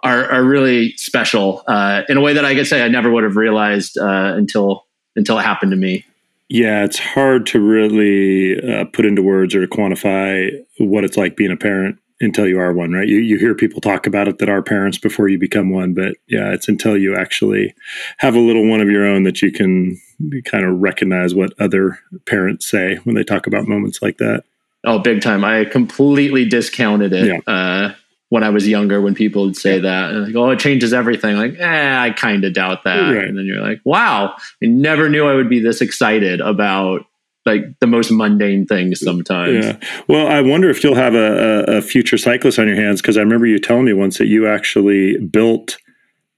[0.02, 3.24] are, are really special uh, in a way that I could say I never would
[3.24, 4.84] have realized uh, until
[5.16, 6.04] until it happened to me.
[6.48, 11.36] Yeah, it's hard to really uh, put into words or to quantify what it's like
[11.36, 13.08] being a parent until you are one, right?
[13.08, 16.16] You you hear people talk about it that are parents before you become one, but
[16.28, 17.74] yeah, it's until you actually
[18.18, 20.00] have a little one of your own that you can
[20.44, 24.44] kind of recognize what other parents say when they talk about moments like that.
[24.84, 25.44] Oh, big time!
[25.44, 27.26] I completely discounted it.
[27.26, 27.52] Yeah.
[27.52, 27.94] Uh,
[28.36, 30.10] when I was younger when people would say that.
[30.10, 31.38] And like, oh, it changes everything.
[31.38, 33.14] Like, eh, I kind of doubt that.
[33.14, 33.24] Right.
[33.24, 37.06] And then you're like, wow, I never knew I would be this excited about
[37.46, 39.64] like the most mundane things sometimes.
[39.64, 39.78] Yeah.
[40.06, 43.16] Well, I wonder if you'll have a, a, a future cyclist on your hands because
[43.16, 45.78] I remember you telling me once that you actually built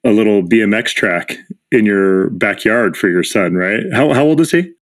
[0.05, 1.37] a little BMX track
[1.73, 3.83] in your backyard for your son, right?
[3.93, 4.73] How, how old is he?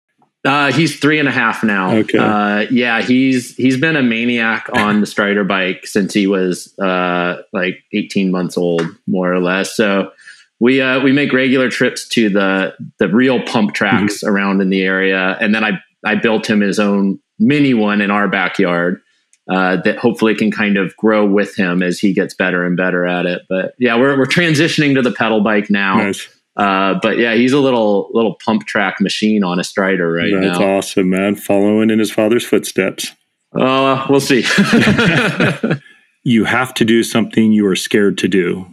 [0.47, 1.97] Uh, he's three and a half now.
[1.97, 2.19] Okay.
[2.19, 7.43] Uh, yeah, he's he's been a maniac on the Strider bike since he was uh,
[7.53, 9.75] like 18 months old, more or less.
[9.75, 10.13] So
[10.61, 14.33] we uh, we make regular trips to the the real pump tracks mm-hmm.
[14.35, 18.11] around in the area, and then I I built him his own mini one in
[18.11, 19.03] our backyard.
[19.49, 23.07] Uh, that hopefully can kind of grow with him as he gets better and better
[23.07, 23.43] at it.
[23.49, 25.99] But yeah, we're we're transitioning to the pedal bike now.
[25.99, 26.29] Nice.
[26.57, 30.59] Uh, but yeah, he's a little little pump track machine on a strider right That's
[30.59, 30.59] now.
[30.59, 31.35] That's awesome, man.
[31.35, 33.13] Following in his father's footsteps.
[33.55, 34.45] Uh, we'll see.
[36.25, 38.67] you have to do something you are scared to do.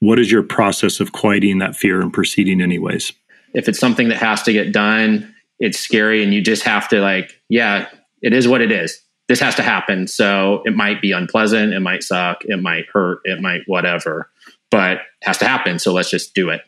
[0.00, 3.12] What is your process of quieting that fear and proceeding anyways?
[3.54, 7.00] If it's something that has to get done, it's scary and you just have to
[7.00, 7.88] like, yeah,
[8.22, 9.00] it is what it is.
[9.28, 10.06] This has to happen.
[10.06, 14.30] So it might be unpleasant, it might suck, it might hurt, it might whatever,
[14.70, 15.78] but it has to happen.
[15.78, 16.62] So let's just do it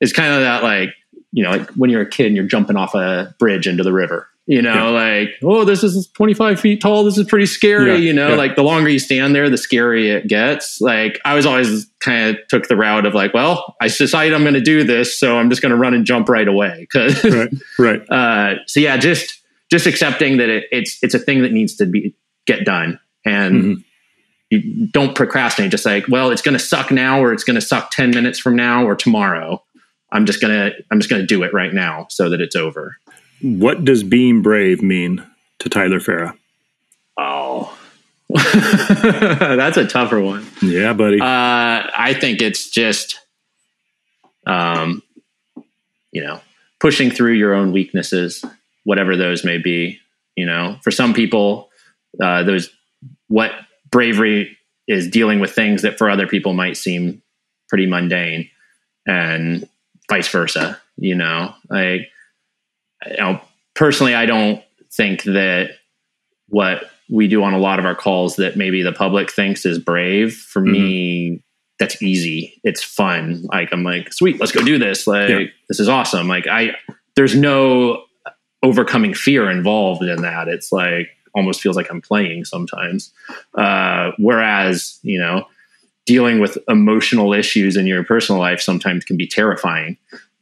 [0.00, 0.90] it's kind of that like
[1.32, 3.92] you know like when you're a kid and you're jumping off a bridge into the
[3.92, 5.18] river you know yeah.
[5.18, 7.96] like oh this is 25 feet tall this is pretty scary yeah.
[7.96, 8.34] you know yeah.
[8.34, 12.30] like the longer you stand there the scarier it gets like i was always kind
[12.30, 15.38] of took the route of like well i decided i'm going to do this so
[15.38, 18.02] i'm just going to run and jump right away because right, right.
[18.10, 21.86] Uh, so yeah just just accepting that it, it's it's a thing that needs to
[21.86, 22.14] be
[22.46, 23.80] get done and mm-hmm.
[24.50, 27.60] you don't procrastinate just like well it's going to suck now or it's going to
[27.60, 29.62] suck 10 minutes from now or tomorrow
[30.12, 32.96] I'm just gonna I'm just gonna do it right now so that it's over.
[33.42, 35.24] What does being brave mean
[35.60, 36.36] to Tyler Farrar?
[37.16, 37.76] Oh,
[38.34, 40.46] that's a tougher one.
[40.62, 41.20] Yeah, buddy.
[41.20, 43.20] Uh, I think it's just,
[44.46, 45.02] um,
[46.12, 46.40] you know,
[46.78, 48.44] pushing through your own weaknesses,
[48.84, 49.98] whatever those may be.
[50.36, 51.70] You know, for some people,
[52.22, 52.70] uh, those
[53.28, 53.52] what
[53.90, 54.56] bravery
[54.86, 57.22] is dealing with things that for other people might seem
[57.68, 58.48] pretty mundane,
[59.06, 59.68] and
[60.10, 60.80] vice versa.
[60.96, 62.08] You know, like
[63.06, 63.40] you know,
[63.74, 64.62] personally, I don't
[64.92, 65.70] think that
[66.48, 69.78] what we do on a lot of our calls that maybe the public thinks is
[69.78, 70.34] brave.
[70.34, 70.72] For mm-hmm.
[70.72, 71.42] me,
[71.78, 72.60] that's easy.
[72.62, 73.46] It's fun.
[73.50, 75.06] Like I'm like, sweet, let's go do this.
[75.06, 75.44] Like yeah.
[75.68, 76.28] this is awesome.
[76.28, 76.72] Like I
[77.16, 78.04] there's no
[78.62, 80.48] overcoming fear involved in that.
[80.48, 83.12] It's like almost feels like I'm playing sometimes.
[83.54, 85.46] Uh, whereas, you know,
[86.10, 89.96] dealing with emotional issues in your personal life sometimes can be terrifying.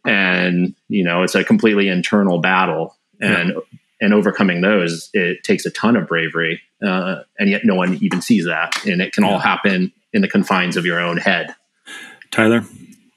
[0.07, 2.97] And, you know, it's a completely internal battle.
[3.21, 3.79] And yeah.
[4.01, 6.63] and overcoming those, it takes a ton of bravery.
[6.83, 8.83] Uh, and yet no one even sees that.
[8.87, 9.33] And it can yeah.
[9.33, 11.55] all happen in the confines of your own head.
[12.31, 12.65] Tyler,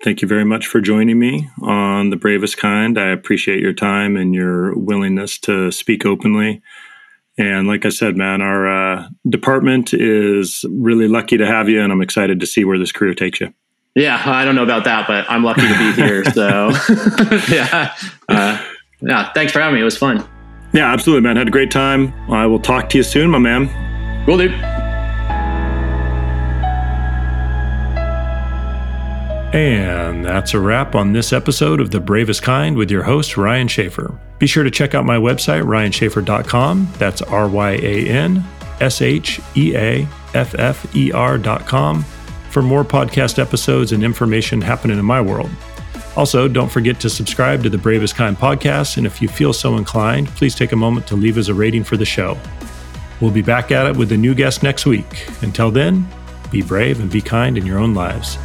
[0.03, 2.99] thank you very much for joining me on The Bravest Kind.
[2.99, 6.61] I appreciate your time and your willingness to speak openly.
[7.41, 11.91] And like I said, man, our uh, department is really lucky to have you, and
[11.91, 13.51] I'm excited to see where this career takes you.
[13.95, 16.23] Yeah, I don't know about that, but I'm lucky to be here.
[16.31, 16.69] So,
[17.49, 17.93] yeah,
[18.29, 18.63] uh,
[19.01, 19.33] yeah.
[19.33, 19.81] Thanks for having me.
[19.81, 20.25] It was fun.
[20.73, 21.35] Yeah, absolutely, man.
[21.35, 22.13] Had a great time.
[22.31, 23.67] I will talk to you soon, my man.
[24.27, 24.90] Will do.
[29.53, 33.67] And that's a wrap on this episode of The Bravest Kind with your host, Ryan
[33.67, 34.17] Sheaffer.
[34.39, 36.87] Be sure to check out my website, ryansheaffer.com.
[36.97, 38.45] That's R Y A N
[38.79, 42.03] S H E A F F E R.com
[42.49, 45.49] for more podcast episodes and information happening in my world.
[46.15, 48.97] Also, don't forget to subscribe to the Bravest Kind podcast.
[48.97, 51.83] And if you feel so inclined, please take a moment to leave us a rating
[51.83, 52.37] for the show.
[53.19, 55.27] We'll be back at it with a new guest next week.
[55.41, 56.07] Until then,
[56.49, 58.37] be brave and be kind in your own lives.